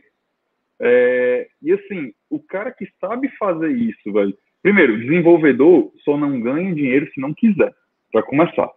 [0.81, 4.37] É, e assim, o cara que sabe fazer isso, velho.
[4.63, 7.73] Primeiro, desenvolvedor só não ganha dinheiro se não quiser,
[8.13, 8.71] para começar.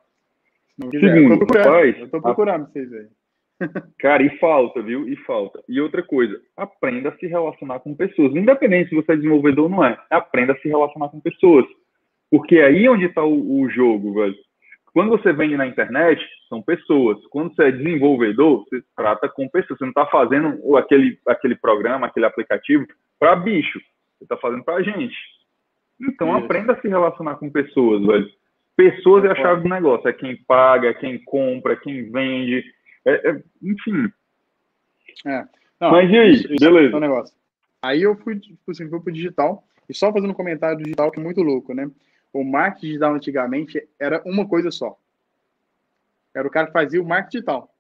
[0.89, 2.65] Segundo, eu tô procurando, rapaz, eu tô procurando a...
[2.67, 3.07] vocês aí.
[3.99, 5.07] Cara, e falta, viu?
[5.07, 5.63] E falta.
[5.67, 8.35] E outra coisa, aprenda a se relacionar com pessoas.
[8.35, 11.65] Independente se você é desenvolvedor ou não é, aprenda a se relacionar com pessoas.
[12.29, 14.35] Porque aí é onde está o, o, jogo, velho.
[14.93, 17.17] Quando você vende na internet, são pessoas.
[17.27, 19.79] Quando você é desenvolvedor, você trata com pessoas.
[19.79, 22.85] Você não está fazendo aquele, aquele programa, aquele aplicativo
[23.17, 23.79] para bicho.
[24.17, 25.15] Você está fazendo para gente.
[25.99, 26.45] Então, Isso.
[26.45, 28.29] aprenda a se relacionar com pessoas, velho.
[28.75, 30.07] Pessoas é a chave do negócio.
[30.09, 32.63] É quem paga, é quem compra, é quem vende
[33.05, 34.11] é, é, enfim.
[35.25, 35.43] É.
[35.79, 36.31] Não, Mas e aí?
[36.31, 36.93] Isso, Beleza.
[36.93, 37.35] É um negócio.
[37.81, 41.11] Aí eu fui, tipo assim, fui pro digital, e só fazendo um comentário do digital
[41.11, 41.89] que é muito louco, né?
[42.34, 44.97] O marketing digital antigamente era uma coisa só.
[46.34, 47.75] Era o cara que fazia o marketing digital.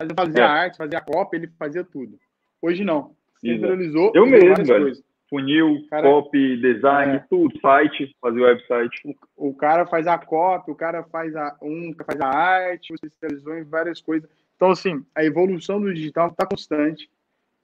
[0.00, 0.46] Ele fazia é.
[0.46, 2.18] arte, fazia a cópia, ele fazia tudo.
[2.60, 3.14] Hoje não.
[3.38, 4.12] Centralizou.
[4.14, 4.84] Eu mesmo, velho.
[4.84, 5.10] Coisas.
[5.28, 7.24] Funil, cara, copy, design, é.
[7.30, 9.16] tudo, site, fazer website.
[9.36, 13.06] O, o, cara faz a copy, o cara faz a um, faz a arte, você
[13.06, 14.28] especializou em várias coisas.
[14.56, 17.08] Então, assim, a evolução do digital está constante.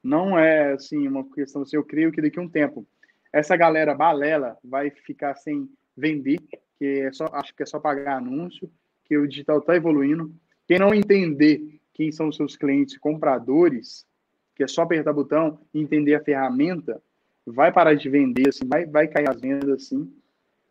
[0.01, 2.87] Não é, assim, uma questão assim, eu creio que daqui a um tempo
[3.33, 6.39] essa galera balela vai ficar sem vender,
[6.79, 8.71] que é só, acha que é só pagar anúncio,
[9.05, 10.33] que o digital está evoluindo.
[10.67, 14.07] Quem não entender quem são os seus clientes compradores,
[14.55, 17.01] que é só apertar botão e entender a ferramenta,
[17.47, 20.13] vai parar de vender, assim, vai, vai cair as vendas, assim,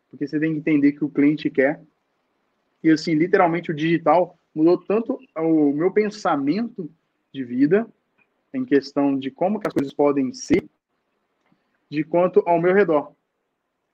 [0.08, 1.82] porque você tem que entender que o cliente quer.
[2.84, 6.90] E, assim, literalmente, o digital mudou tanto o meu pensamento
[7.32, 7.88] de vida,
[8.54, 10.64] em questão de como que as coisas podem ser,
[11.90, 13.15] de quanto ao meu redor.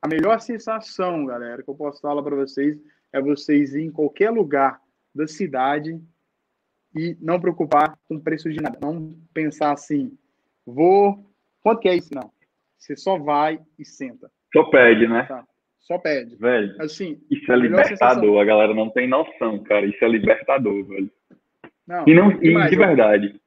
[0.02, 2.76] A melhor sensação, galera, que eu posso falar para vocês
[3.12, 4.80] é vocês ir em qualquer lugar
[5.14, 6.00] da cidade
[6.92, 8.76] e não preocupar com o preço de nada.
[8.82, 10.18] Não pensar assim,
[10.66, 11.24] vou.
[11.60, 12.12] Quanto que é isso?
[12.12, 12.32] Não.
[12.76, 14.28] Você só vai e senta.
[14.52, 15.22] Só pede, né?
[15.22, 15.46] Tá.
[15.78, 16.34] Só pede.
[16.34, 17.88] Velho, assim, isso é libertador.
[17.88, 18.40] Sensação.
[18.40, 19.86] A galera não tem noção, cara.
[19.86, 21.10] Isso é libertador, velho.
[21.86, 23.40] Não, e não, e de verdade.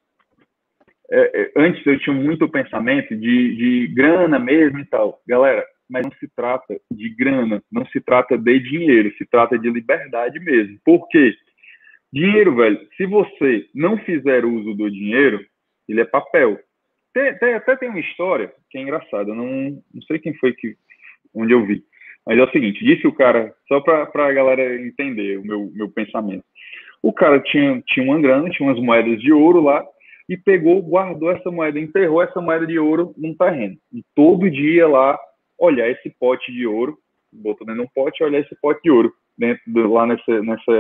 [1.12, 5.22] É, é, antes eu tinha muito pensamento de, de grana mesmo e tal.
[5.28, 9.70] Galera, mas não se trata de grana, não se trata de dinheiro, se trata de
[9.70, 10.78] liberdade mesmo.
[10.84, 11.34] Por quê?
[12.12, 15.46] Dinheiro, velho, se você não fizer uso do dinheiro,
[15.88, 16.60] ele é papel.
[17.14, 20.76] Tem, tem, até tem uma história que é engraçada, não, não sei quem foi que
[21.34, 21.84] onde eu vi.
[22.26, 25.90] Mas é o seguinte, disse o cara, só para a galera entender o meu, meu
[25.90, 26.44] pensamento.
[27.04, 29.86] O cara tinha, tinha uma grana, tinha umas moedas de ouro lá,
[30.28, 33.78] e pegou, guardou essa moeda, enterrou essa moeda de ouro num terreno.
[33.94, 35.20] E todo dia lá,
[35.58, 36.98] olhar esse pote de ouro,
[37.32, 40.72] botou dentro de um pote olhar esse pote de ouro dentro lá nessa, nessa.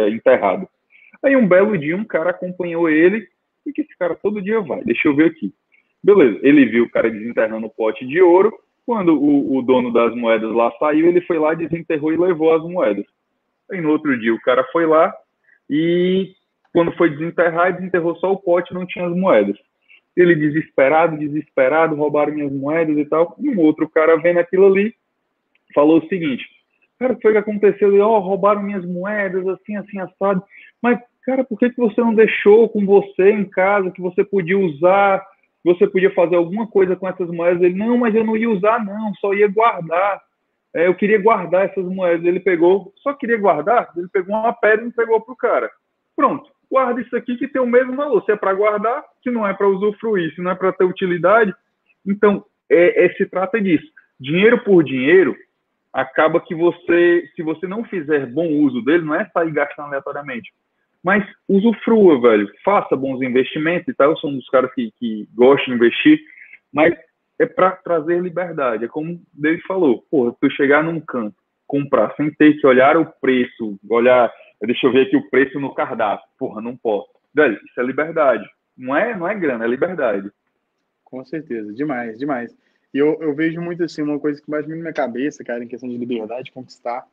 [1.23, 3.27] Aí um belo dia um cara acompanhou ele,
[3.65, 5.53] e que esse cara todo dia vai, deixa eu ver aqui.
[6.03, 8.53] Beleza, ele viu o cara desenterrando o pote de ouro,
[8.85, 12.63] quando o, o dono das moedas lá saiu, ele foi lá, desenterrou e levou as
[12.63, 13.05] moedas.
[13.71, 15.11] Aí no outro dia o cara foi lá
[15.67, 16.35] e
[16.71, 19.57] quando foi desenterrar, desenterrou só o pote, não tinha as moedas.
[20.15, 23.35] Ele desesperado, desesperado, roubaram minhas moedas e tal.
[23.39, 24.93] E um outro cara vendo aquilo ali,
[25.73, 26.45] falou o seguinte:
[26.97, 27.91] Cara, o que foi que aconteceu?
[27.91, 30.41] Ele, ó, oh, roubaram minhas moedas, assim, assim, assado.
[30.81, 34.57] Mas, cara, por que, que você não deixou com você em casa, que você podia
[34.57, 35.25] usar,
[35.63, 37.61] você podia fazer alguma coisa com essas moedas?
[37.61, 40.21] Ele, não, mas eu não ia usar, não, só ia guardar.
[40.73, 42.25] É, eu queria guardar essas moedas.
[42.25, 45.69] Ele pegou, só queria guardar, ele pegou uma pedra e entregou pro cara.
[46.15, 48.23] Pronto guarda isso aqui que tem o mesmo valor.
[48.23, 51.53] Se é para guardar, se não é para usufruir, se não é para ter utilidade.
[52.05, 53.85] Então, é, é, se trata disso.
[54.19, 55.35] Dinheiro por dinheiro,
[55.91, 60.51] acaba que você, se você não fizer bom uso dele, não é sair gastando aleatoriamente.
[61.03, 62.51] Mas usufrua, velho.
[62.63, 64.11] Faça bons investimentos e tal.
[64.11, 66.19] Eu sou um dos caras que, que gosta de investir,
[66.73, 66.95] mas
[67.39, 68.85] é para trazer liberdade.
[68.85, 70.03] É como o falou.
[70.09, 71.35] Porra, tu chegar num canto,
[71.67, 74.31] comprar sem ter que olhar o preço, olhar
[74.61, 76.27] Deixa eu ver aqui o preço no cardápio.
[76.37, 77.09] Porra, não posso.
[77.33, 78.47] Velho, isso é liberdade.
[78.77, 80.31] Não é, não é grana, é liberdade.
[81.03, 82.55] Com certeza, demais, demais.
[82.93, 85.63] E eu, eu vejo muito assim, uma coisa que mais me na minha cabeça, cara,
[85.63, 87.05] em questão de liberdade, conquistar,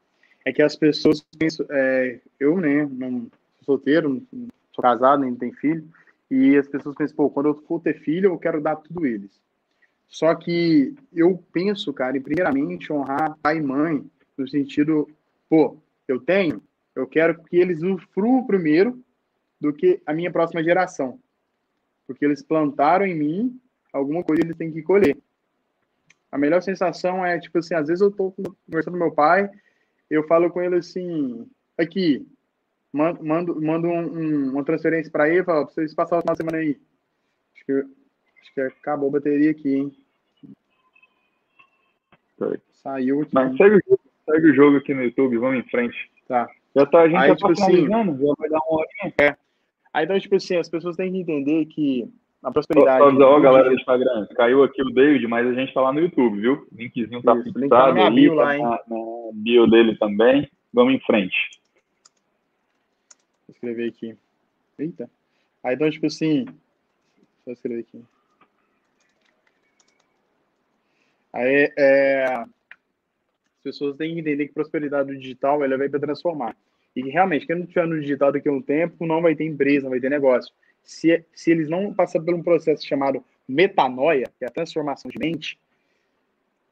[0.45, 3.29] é que as pessoas pensam, é, eu, né, não
[3.63, 5.85] sou solteiro, não sou casado, nem tenho filho,
[6.31, 9.41] e as pessoas pensam, pô, quando eu for ter filho, eu quero dar tudo eles.
[10.09, 14.05] Só que eu penso, cara, em primeiramente honrar pai e mãe,
[14.37, 15.09] no sentido,
[15.49, 15.77] pô,
[16.07, 16.63] eu tenho,
[16.95, 19.03] eu quero que eles usufruam primeiro
[19.61, 21.19] do que a minha próxima geração.
[22.07, 23.61] Porque eles plantaram em mim
[23.93, 25.17] alguma coisa eles têm que colher.
[26.31, 28.33] A melhor sensação é, tipo assim, às vezes eu tô
[28.67, 29.51] conversando com meu pai,
[30.09, 32.27] eu falo com ele assim, aqui,
[32.91, 36.81] mando, mando, mando um, um, uma transferência para ele, falo, vocês passar uma semana aí.
[37.55, 37.73] Acho que,
[38.41, 39.97] acho que acabou a bateria aqui, hein?
[42.73, 43.35] Saiu aqui.
[43.35, 43.81] Mas segue,
[44.25, 46.11] segue o jogo aqui no YouTube, vamos em frente.
[46.27, 46.49] Tá.
[46.75, 48.81] Já tá, a gente aí, já tá tipo tá finalizando, assim, já vai dar uma
[48.81, 49.15] horinha.
[49.21, 49.37] É.
[49.93, 52.11] Aí, então, tipo assim, as pessoas têm que entender que
[52.43, 53.03] a prosperidade...
[53.03, 56.01] Ó, ó galera do Instagram, caiu aqui o David, mas a gente tá lá no
[56.01, 56.67] YouTube, viu?
[56.73, 59.67] O linkzinho tá Isso, fixado link tá na bio, aí, lá, tá na, na bio
[59.67, 60.51] dele também.
[60.73, 61.51] Vamos em frente.
[63.47, 64.17] Vou escrever aqui.
[64.79, 65.11] Eita.
[65.63, 66.45] Aí, então, tipo assim...
[66.45, 68.03] Deixa eu escrever aqui.
[71.35, 72.45] Aí, é
[73.63, 76.57] pessoas têm que entender que prosperidade digital ela vai para transformar.
[76.95, 79.85] E realmente, quem não estiver no digital daqui a um tempo, não vai ter empresa,
[79.85, 80.53] não vai ter negócio.
[80.83, 85.19] Se, se eles não passarem por um processo chamado metanoia, que é a transformação de
[85.19, 85.59] mente,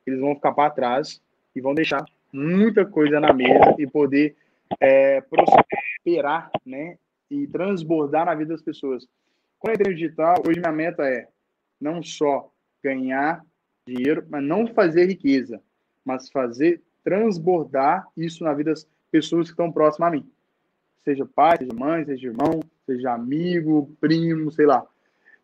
[0.06, 1.22] eles vão ficar para trás
[1.54, 4.36] e vão deixar muita coisa na mesa e poder
[4.78, 6.98] é, prosperar, né?
[7.30, 9.06] E transbordar na vida das pessoas.
[9.58, 11.28] Quando eu entrei no digital, hoje minha meta é
[11.80, 12.50] não só
[12.82, 13.44] ganhar
[13.86, 15.62] dinheiro, mas não fazer riqueza
[16.04, 20.30] mas fazer transbordar isso na vida das pessoas que estão próximas a mim.
[21.04, 24.86] Seja pai, seja mãe, seja irmão, seja amigo, primo, sei lá.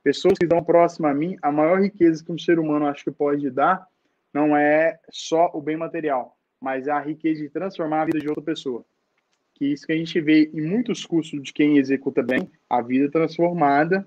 [0.03, 3.11] Pessoas que estão próximas a mim, a maior riqueza que um ser humano acho que
[3.11, 3.87] pode dar
[4.33, 8.29] não é só o bem material, mas é a riqueza de transformar a vida de
[8.29, 8.85] outra pessoa.
[9.55, 13.11] Que isso que a gente vê em muitos cursos de quem executa bem, a vida
[13.11, 14.07] transformada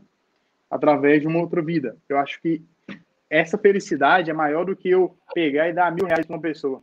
[0.69, 1.97] através de uma outra vida.
[2.07, 2.61] Eu acho que
[3.29, 6.81] essa felicidade é maior do que eu pegar e dar mil reais para uma pessoa,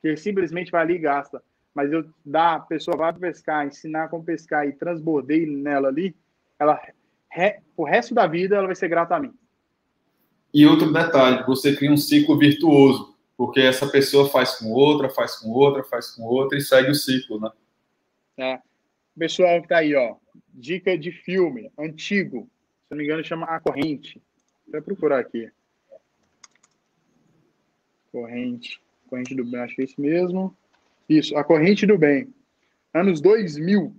[0.00, 1.42] que simplesmente vai ali e gasta.
[1.74, 6.14] Mas eu dar, a pessoa vai pescar, ensinar como pescar e transbordei nela ali,
[6.58, 6.80] ela,
[7.28, 9.32] re, o resto da vida, ela vai ser grata a mim.
[10.52, 15.36] E outro detalhe, você cria um ciclo virtuoso, porque essa pessoa faz com outra, faz
[15.36, 17.50] com outra, faz com outra e segue o ciclo, né?
[18.36, 18.60] É.
[19.16, 20.16] Pessoal que tá aí, ó,
[20.48, 22.48] dica de filme antigo,
[22.84, 24.20] se não me engano chama A Corrente.
[24.70, 25.50] Vou procurar aqui.
[28.12, 30.56] Corrente, corrente do bem, acho que é isso mesmo.
[31.08, 32.32] Isso, A Corrente do Bem.
[32.94, 33.92] Anos 2000.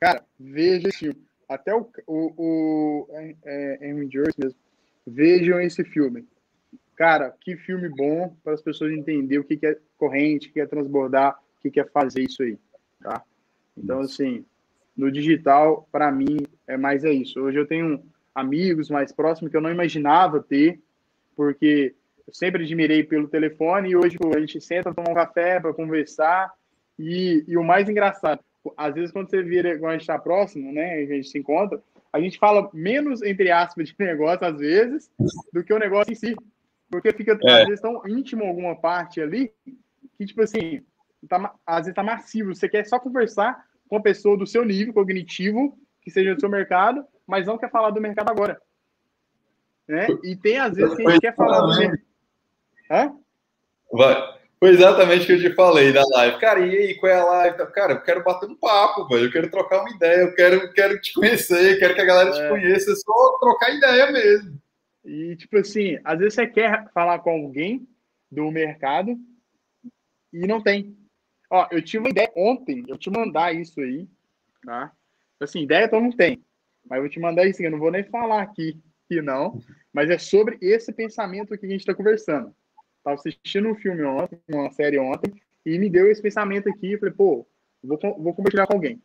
[0.00, 1.22] Cara, veja esse filme.
[1.48, 3.94] Até o, o, o é, é, mesmo
[5.06, 6.26] Vejam esse filme.
[6.96, 10.66] Cara, que filme bom para as pessoas entenderem o que, é corrente, o que é
[10.66, 12.58] transbordar, o que é fazer isso aí,
[13.00, 13.22] tá?
[13.76, 14.44] Então, assim,
[14.96, 17.40] no digital, para mim, é mais é isso.
[17.40, 18.02] Hoje eu tenho
[18.34, 20.80] amigos mais próximos que eu não imaginava ter,
[21.34, 21.94] porque
[22.30, 26.52] eu sempre admirei pelo telefone e hoje a gente senta, toma um café para conversar.
[26.98, 28.40] E, e, o mais engraçado,
[28.76, 31.82] às vezes quando você vira, quando a gente está próximo, né, a gente se encontra,
[32.12, 35.10] a gente fala menos, entre aspas, de negócio, às vezes,
[35.52, 36.36] do que o negócio em si.
[36.88, 37.62] Porque fica, é.
[37.62, 39.52] às vezes, tão íntimo alguma parte ali,
[40.16, 40.82] que, tipo assim,
[41.28, 42.54] tá, às vezes tá massivo.
[42.54, 46.48] Você quer só conversar com a pessoa do seu nível cognitivo, que seja do seu
[46.48, 48.60] mercado, mas não quer falar do mercado agora.
[49.88, 50.06] Né?
[50.24, 52.09] E tem, às vezes, que a gente quer falar do mercado.
[52.90, 53.14] Hã?
[53.92, 54.40] Vai.
[54.58, 56.38] Foi exatamente o que eu te falei na live.
[56.38, 57.72] Cara, e aí, qual é a live?
[57.72, 59.24] Cara, eu quero bater um papo, velho.
[59.24, 62.40] Eu quero trocar uma ideia, eu quero, quero te conhecer, quero que a galera te
[62.40, 62.48] é.
[62.48, 64.60] conheça, é só trocar ideia mesmo.
[65.02, 67.88] E, tipo assim, às vezes você quer falar com alguém
[68.30, 69.18] do mercado
[70.30, 70.94] e não tem.
[71.48, 74.06] Ó, eu tive uma ideia ontem, eu te mandar isso aí,
[74.62, 74.92] tá?
[75.40, 76.44] Assim, ideia então não tem.
[76.86, 78.78] Mas eu vou te mandar isso, eu não vou nem falar aqui,
[79.08, 79.58] que não.
[79.90, 82.54] Mas é sobre esse pensamento que a gente está conversando.
[83.02, 85.32] Tava assistindo um filme ontem, uma série ontem,
[85.64, 86.92] e me deu esse pensamento aqui.
[86.92, 87.46] Eu falei, pô,
[87.82, 89.00] vou, vou compartilhar com alguém.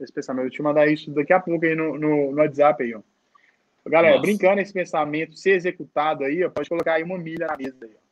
[0.00, 0.46] Esse pensamento.
[0.46, 3.00] Eu te mandar isso daqui a pouco aí no, no, no WhatsApp aí, ó.
[3.86, 4.26] Galera, Nossa.
[4.26, 7.90] brincando esse pensamento, ser executado aí, ó, pode colocar aí uma milha na mesa aí,
[7.94, 8.04] ó.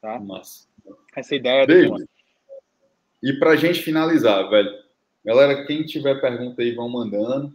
[0.00, 0.20] Tá?
[0.20, 0.68] Nossa.
[1.16, 2.06] Essa ideia do
[3.22, 4.70] E pra gente finalizar, velho.
[5.24, 7.54] Galera, quem tiver pergunta aí, vão mandando.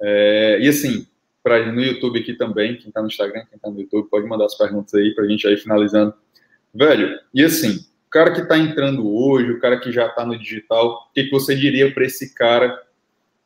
[0.00, 1.06] É, e assim,
[1.42, 4.46] pra, no YouTube aqui também, quem tá no Instagram, quem tá no YouTube, pode mandar
[4.46, 6.14] as perguntas aí pra gente aí finalizando.
[6.74, 10.36] Velho, e assim, o cara que está entrando hoje, o cara que já está no
[10.36, 12.82] digital, o que, que você diria para esse cara,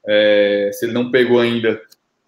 [0.07, 1.79] é, se ele não pegou ainda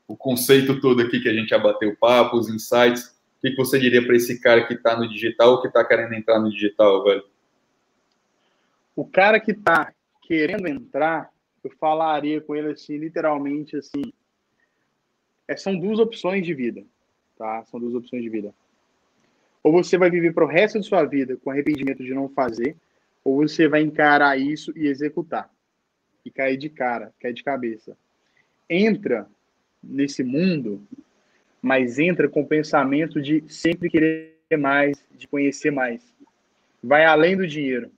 [0.06, 3.78] o conceito todo aqui que a gente abateu papo, os insights, o que, que você
[3.78, 7.02] diria para esse cara que está no digital ou que está querendo entrar no digital,
[7.04, 7.24] velho?
[8.94, 11.30] O cara que está querendo entrar,
[11.64, 14.12] eu falaria com ele assim, literalmente assim,
[15.48, 16.84] é, são duas opções de vida,
[17.38, 17.64] tá?
[17.64, 18.52] São duas opções de vida.
[19.62, 22.76] Ou você vai viver para o resto da sua vida com arrependimento de não fazer,
[23.22, 25.50] ou você vai encarar isso e executar.
[26.24, 27.96] E cair de cara, cair de cabeça.
[28.68, 29.26] Entra
[29.82, 30.86] nesse mundo,
[31.60, 36.02] mas entra com o pensamento de sempre querer mais, de conhecer mais.
[36.82, 37.90] Vai além do dinheiro.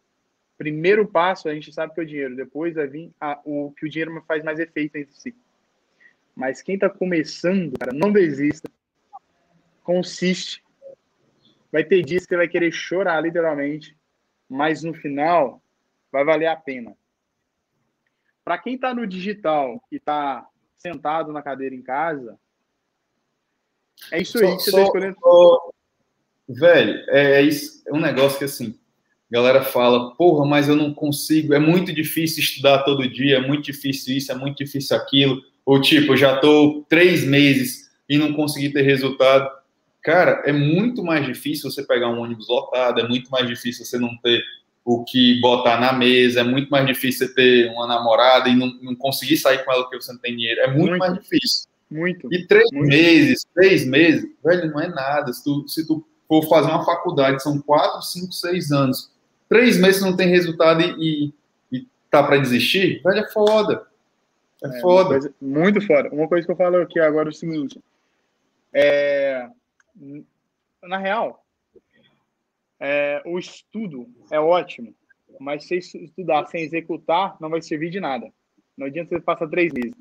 [0.59, 2.37] Primeiro passo, a gente sabe que é o dinheiro.
[2.37, 5.35] Depois vai vir a, o que o dinheiro faz mais efeito em si.
[6.35, 8.69] Mas quem está começando, cara, não desista.
[9.83, 10.62] Consiste
[11.73, 13.97] Vai ter dias que você vai querer chorar, literalmente,
[14.49, 15.63] mas no final
[16.13, 16.95] vai valer a pena.
[18.45, 20.47] Para quem está no digital e está
[20.77, 22.39] sentado na cadeira em casa,
[24.11, 25.17] é isso aí que você está escolhendo.
[25.19, 25.71] Só,
[26.49, 28.79] velho, é, é, isso, é um negócio que assim,
[29.31, 33.41] a galera fala, porra, mas eu não consigo, é muito difícil estudar todo dia, é
[33.41, 35.41] muito difícil isso, é muito difícil aquilo.
[35.65, 39.49] Ou tipo, eu já estou três meses e não consegui ter resultado.
[40.03, 43.99] Cara, é muito mais difícil você pegar um ônibus lotado, é muito mais difícil você
[43.99, 44.43] não ter
[44.85, 48.67] o que botar na mesa, é muito mais difícil você ter uma namorada e não,
[48.83, 50.61] não conseguir sair com ela porque você não tem dinheiro.
[50.61, 51.69] É muito, muito mais difícil.
[51.89, 52.33] Muito.
[52.33, 52.89] E três muito.
[52.89, 55.33] meses, três meses, velho, não é nada.
[55.33, 59.13] Se tu, se tu for fazer uma faculdade, são quatro, cinco, seis anos.
[59.49, 60.97] Três meses não tem resultado e,
[61.71, 63.87] e, e tá para desistir, velho, é foda.
[64.65, 65.11] É, é foda.
[65.11, 66.09] Coisa, muito foda.
[66.11, 67.79] Uma coisa que eu falo aqui agora é o seguinte.
[68.73, 69.47] É,
[70.83, 71.45] na real,
[72.81, 74.95] é, o estudo é ótimo,
[75.39, 78.33] mas se estudar sem executar, não vai servir de nada.
[78.77, 79.95] Não adianta você passar três meses.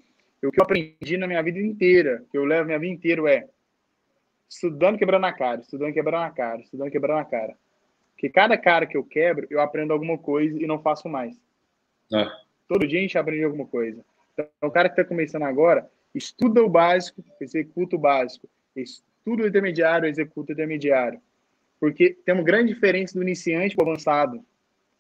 [0.44, 3.48] O que eu aprendi na minha vida inteira, que eu levo minha vida inteira, é
[4.50, 7.56] estudando quebrando a cara, estudando quebrando a cara, estudando quebrando a cara.
[8.14, 11.40] Porque cada cara que eu quebro, eu aprendo alguma coisa e não faço mais.
[12.14, 12.28] É.
[12.68, 14.04] Todo dia a gente aprende alguma coisa.
[14.34, 18.50] Então, o cara que está começando agora, estuda o básico, executa o básico.
[19.22, 21.22] Estuda o intermediário, executa intermediário.
[21.80, 24.44] Porque tem uma grande diferença do iniciante para o avançado.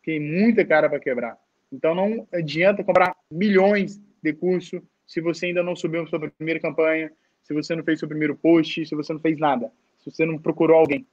[0.05, 1.37] Tem muita cara para quebrar.
[1.71, 7.11] Então não adianta comprar milhões de curso se você ainda não subiu sua primeira campanha,
[7.41, 10.37] se você não fez seu primeiro post, se você não fez nada, se você não
[10.37, 11.05] procurou alguém,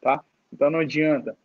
[0.00, 0.22] tá?
[0.52, 1.36] Então não adianta.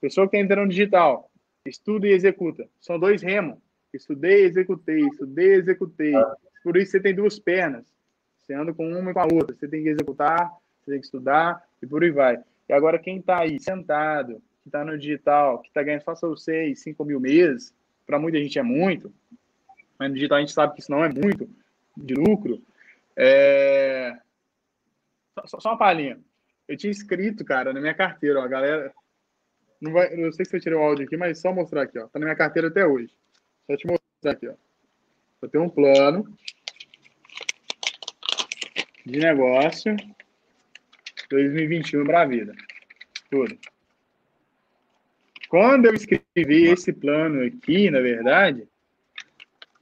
[0.00, 1.28] Pessoa que está entrando no digital,
[1.66, 2.68] estuda e executa.
[2.80, 3.58] São dois remos.
[3.92, 6.12] Estudei, executei, estudei, executei.
[6.62, 7.84] Por isso você tem duas pernas.
[8.52, 9.56] Você anda com uma e com a outra.
[9.56, 10.50] Você tem que executar,
[10.82, 12.38] você tem que estudar e por aí vai.
[12.68, 16.44] E agora quem está aí sentado, que está no digital, que está ganhando só seus
[16.44, 17.74] 6, 5 mil meses,
[18.06, 19.10] para muita gente é muito,
[19.98, 21.48] mas no digital a gente sabe que isso não é muito
[21.96, 22.62] de lucro.
[23.16, 24.18] É...
[25.46, 26.20] Só, só uma palhinha.
[26.68, 28.92] Eu tinha escrito, cara, na minha carteira, ó, galera.
[29.80, 32.06] Não, vai, não sei se eu tirei o áudio aqui, mas só mostrar aqui, ó.
[32.06, 33.10] Tá na minha carteira até hoje.
[33.66, 34.54] Só te mostrar aqui, ó.
[35.40, 36.36] Eu tenho um plano
[39.04, 39.96] de negócio
[41.30, 42.54] 2021 para a vida.
[43.30, 43.58] Tudo.
[45.48, 48.66] Quando eu escrevi esse plano aqui, na verdade,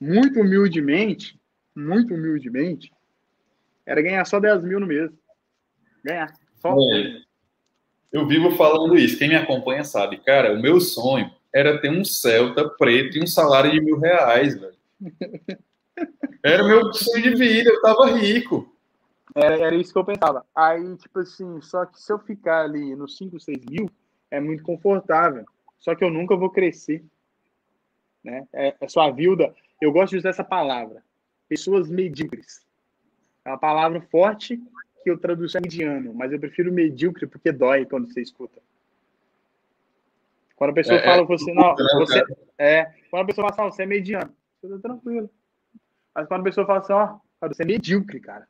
[0.00, 1.38] muito humildemente,
[1.76, 2.92] muito humildemente,
[3.86, 5.10] era ganhar só 10 mil no mês.
[6.04, 6.32] Ganhar.
[6.56, 6.74] Só.
[6.94, 7.22] É.
[8.12, 9.18] Eu vivo falando isso.
[9.18, 10.18] Quem me acompanha sabe.
[10.18, 14.58] Cara, o meu sonho era ter um Celta preto e um salário de mil reais,
[14.58, 14.74] velho.
[16.42, 17.70] Era meu sonho de vida.
[17.70, 18.74] Eu tava rico.
[19.35, 20.45] Era, era isso que eu pensava.
[20.55, 23.91] Aí, tipo assim, só que se eu ficar ali nos 5, 6 mil,
[24.31, 25.45] é muito confortável.
[25.78, 27.05] Só que eu nunca vou crescer.
[28.22, 28.47] Né?
[28.53, 29.55] É, é só a vilda.
[29.81, 31.03] Eu gosto de usar essa palavra.
[31.49, 32.66] Pessoas medíocres.
[33.45, 34.61] É uma palavra forte
[35.03, 38.61] que eu traduzo a mediano, mas eu prefiro medíocre porque dói quando você escuta.
[40.55, 42.22] Quando a pessoa é, fala é, você, não, né, você
[42.59, 45.31] é, quando a pessoa fala assim, você é mediano, você tá tranquilo.
[46.14, 47.18] Mas quando a pessoa fala assim, ó,
[47.49, 48.47] você é medíocre, cara.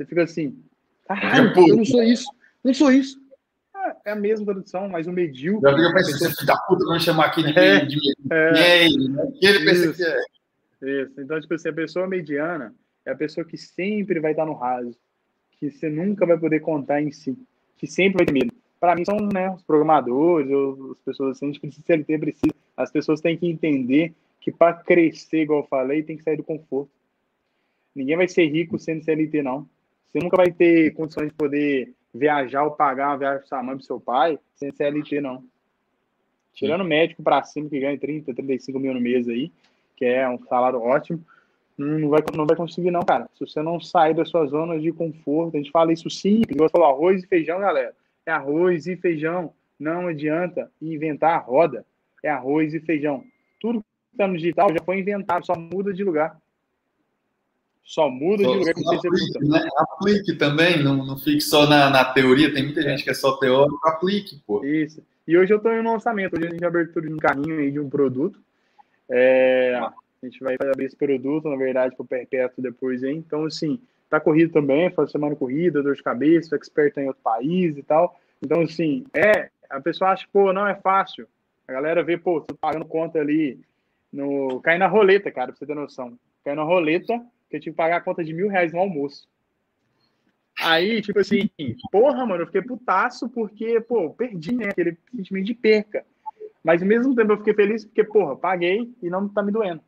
[0.00, 0.58] Você fica assim,
[1.06, 2.24] caralho, eu não sou isso,
[2.64, 3.20] não sou isso.
[4.02, 5.70] É a mesma tradução, mas o medíocre.
[5.70, 6.30] Já fica pensando, pessoa...
[6.30, 7.98] filho da puta, vamos chamar aqui de, é, de,
[8.30, 9.30] é, ele, né?
[9.42, 11.02] Ele pensa que é.
[11.02, 12.74] Isso, então, tipo assim, a pessoa mediana
[13.04, 14.96] é a pessoa que sempre vai estar no raso,
[15.58, 17.36] que você nunca vai poder contar em si,
[17.76, 18.54] que sempre vai ter medo.
[18.80, 22.54] Para mim, são né, os programadores, ou as pessoas assim, a gente precisa CLT, precisa.
[22.74, 26.42] As pessoas têm que entender que para crescer, igual eu falei, tem que sair do
[26.42, 26.90] conforto.
[27.94, 29.68] Ninguém vai ser rico sendo CLT, não.
[30.10, 33.76] Você nunca vai ter condições de poder viajar ou pagar uma viagem para sua mãe
[33.76, 35.44] para seu pai sem CLT, não.
[36.52, 39.50] Tirando médico para cima que ganha 30, 35 mil no mês aí,
[39.96, 41.24] que é um salário ótimo,
[41.78, 43.28] não vai, não vai conseguir, não, cara.
[43.34, 46.70] Se você não sair da sua zona de conforto, a gente fala isso simples, você
[46.70, 47.94] falou arroz e feijão, galera.
[48.26, 49.52] É arroz e feijão.
[49.78, 51.86] Não adianta inventar a roda.
[52.22, 53.24] É arroz e feijão.
[53.58, 56.38] Tudo que está no digital já foi inventado, só muda de lugar.
[57.84, 59.68] Só muda de lugar que você aplique, né?
[59.76, 62.52] aplique também, não, não fique só na, na teoria.
[62.52, 64.64] Tem muita gente que é só teórico, aplique, pô.
[64.64, 65.02] Isso.
[65.26, 67.70] E hoje eu estou em um lançamento, hoje a gente abertura de um carrinho aí
[67.70, 68.38] de um produto.
[69.08, 69.92] É, ah.
[70.22, 73.24] A gente vai abrir esse produto, na verdade, para o Perpétuo depois, hein?
[73.26, 77.76] Então, assim, tá corrido também, faz semana corrida, dor de cabeça, expert em outro país
[77.76, 78.20] e tal.
[78.42, 81.26] Então, assim, é, a pessoa acha, pô, não é fácil.
[81.66, 83.58] A galera vê, pô, tô pagando conta ali
[84.12, 84.60] no.
[84.60, 86.18] Cai na roleta, cara, pra você ter noção.
[86.44, 87.20] Cai na roleta,
[87.50, 89.28] que eu tive que pagar a conta de mil reais no almoço.
[90.60, 91.50] Aí, tipo assim,
[91.90, 94.68] porra, mano, eu fiquei putaço porque, pô, perdi, né?
[94.68, 96.04] Aquele sentimento de perca.
[96.62, 99.82] Mas ao mesmo tempo eu fiquei feliz porque, porra, paguei e não tá me doendo.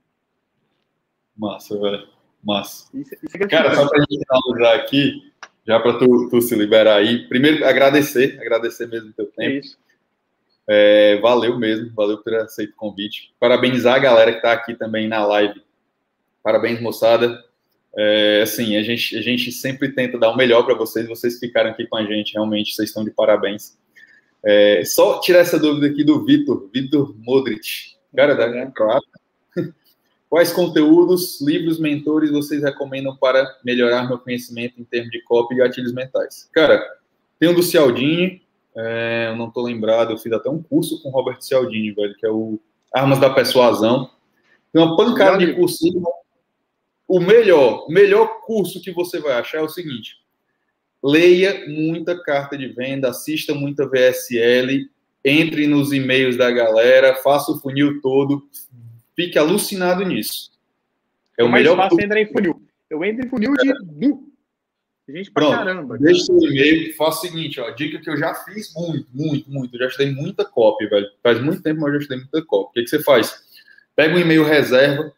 [1.36, 2.08] Massa, velho.
[2.42, 2.88] Massa.
[2.94, 5.32] Isso, isso é Cara, só para a gente finalizar aqui,
[5.66, 9.64] já para tu, tu, se liberar aí, primeiro agradecer, agradecer mesmo o teu tempo.
[9.64, 9.78] Isso.
[10.66, 13.34] É, valeu mesmo, valeu por ter aceito o convite.
[13.38, 15.62] Parabenizar a galera que está aqui também na live.
[16.42, 17.44] Parabéns, moçada.
[17.96, 21.70] É, assim, a gente, a gente sempre tenta dar o melhor para vocês, vocês ficaram
[21.70, 23.76] aqui com a gente, realmente, vocês estão de parabéns.
[24.44, 27.92] É, só tirar essa dúvida aqui do Vitor, Vitor Modric.
[28.14, 28.66] Cara, da é.
[28.70, 29.08] Croácia.
[30.28, 35.58] Quais conteúdos, livros, mentores vocês recomendam para melhorar meu conhecimento em termos de copy e
[35.58, 36.48] gatilhos mentais?
[36.52, 36.82] Cara,
[37.38, 38.42] tem o do Cialdini,
[38.74, 42.14] é, eu não estou lembrado, eu fiz até um curso com o Robert Cialdini, velho,
[42.14, 42.58] que é o
[42.92, 44.10] Armas da Persuasão.
[44.72, 45.84] Tem uma pancada de curso.
[47.12, 50.16] O melhor, o melhor curso que você vai achar é o seguinte:
[51.04, 54.88] leia muita carta de venda, assista muita VSL,
[55.22, 58.48] entre nos e-mails da galera, faça o funil todo,
[59.14, 60.50] Fique alucinado nisso.
[61.38, 61.76] É o, mais melhor.
[61.76, 62.62] fácil é entrar em funil.
[62.88, 64.32] Eu entro em funil de.
[65.08, 65.98] Gente pra Pronto, caramba.
[65.98, 66.10] cara.
[66.10, 69.74] deixa o e-mail, faça o seguinte, ó, dica que eu já fiz muito, muito, muito,
[69.74, 71.06] eu já estudei muita copy, velho.
[71.22, 72.70] Faz muito tempo, mas eu já estudei muita copy.
[72.70, 73.42] O que, que você faz?
[73.94, 75.12] Pega um e-mail reserva,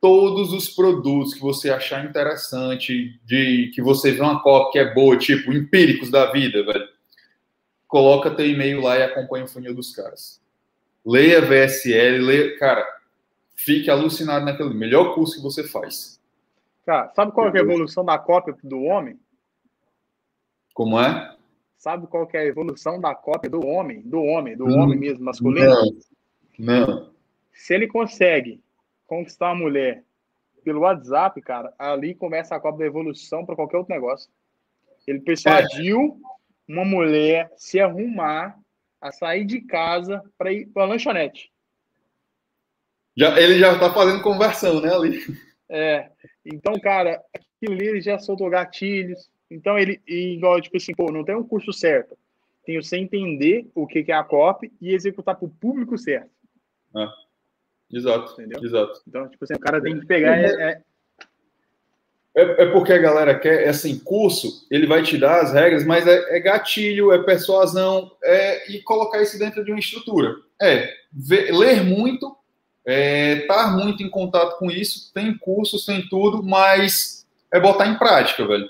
[0.00, 4.94] todos os produtos que você achar interessante, de que você vê uma copy que é
[4.94, 6.88] boa, tipo empíricos da vida, velho.
[7.86, 10.40] Coloca teu e-mail lá e acompanha o funil dos caras.
[11.04, 12.86] Leia VSL, leia, cara,
[13.54, 16.20] fique alucinado naquele melhor curso que você faz.
[16.86, 19.18] Cara, sabe qual é a evolução da cópia do homem?
[20.72, 21.36] Como é?
[21.76, 24.00] Sabe qual é a evolução da cópia do homem?
[24.02, 25.68] Do homem, do Hum, homem mesmo, masculino?
[26.58, 26.86] Não.
[26.86, 27.10] Não.
[27.52, 28.62] Se ele consegue
[29.10, 30.04] conquistar uma mulher
[30.62, 34.30] pelo WhatsApp, cara, ali começa a cópia da evolução para qualquer outro negócio.
[35.04, 36.20] Ele persuadiu
[36.68, 38.56] uma mulher se arrumar
[39.00, 41.50] a sair de casa para ir para a lanchonete.
[43.16, 45.18] Já, ele já tá fazendo conversão, né, ali.
[45.68, 46.10] É,
[46.44, 49.28] então, cara, aquilo ali ele já soltou gatilhos.
[49.50, 52.16] Então, ele, igual, tipo assim, pô, não tem um curso certo.
[52.64, 56.30] Tem você entender o que que é a copy e executar para o público certo.
[57.92, 58.62] Exato, Entendeu?
[58.64, 59.00] exato.
[59.08, 60.36] Então, tipo assim, o cara tem que pegar.
[60.38, 60.82] É, é-
[62.32, 65.84] É, é porque a galera quer, é assim, curso, ele vai te dar as regras,
[65.84, 70.36] mas é, é gatilho, é persuasão, é, e colocar isso dentro de uma estrutura.
[70.62, 72.36] É, ver- ler muito,
[72.86, 77.98] é, estar muito em contato com isso, tem cursos, tem tudo, mas é botar em
[77.98, 78.68] prática, velho.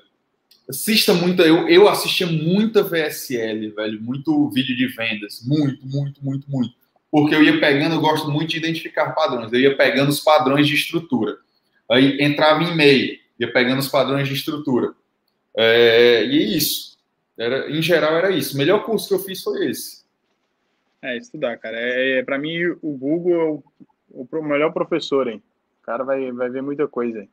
[0.66, 6.50] Assista muito, eu, eu assistia muita VSL, velho, muito vídeo de vendas, muito, muito, muito,
[6.50, 6.74] muito.
[7.10, 10.66] Porque eu ia pegando, eu gosto muito de identificar padrões, eu ia pegando os padrões
[10.66, 11.38] de estrutura.
[11.90, 14.94] Aí entrava em e-mail, ia pegando os padrões de estrutura.
[15.56, 16.98] É, e é isso.
[17.36, 18.54] Era, em geral era isso.
[18.54, 20.04] O melhor curso que eu fiz foi esse.
[21.02, 21.76] é estudar, cara.
[21.78, 23.44] É, é, para mim, o Google é
[24.10, 25.42] o, o melhor professor, hein?
[25.80, 27.28] O cara vai, vai ver muita coisa aí.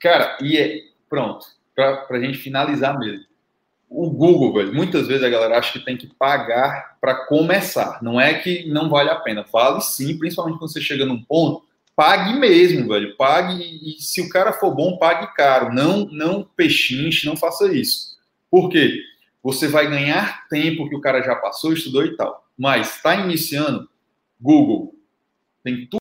[0.00, 3.24] Cara, e é pronto, pra, pra gente finalizar mesmo.
[3.94, 8.02] O Google, velho, muitas vezes a galera acha que tem que pagar para começar.
[8.02, 9.44] Não é que não vale a pena.
[9.52, 11.62] Vale sim, principalmente quando você chega num ponto,
[11.94, 13.14] pague mesmo, velho.
[13.16, 15.72] Pague e se o cara for bom, pague caro.
[15.74, 18.16] Não, não pechinche, não faça isso.
[18.50, 18.98] Por quê?
[19.42, 22.46] Você vai ganhar tempo que o cara já passou, estudou e tal.
[22.56, 23.88] Mas está iniciando,
[24.40, 24.94] Google
[25.62, 25.90] tem tudo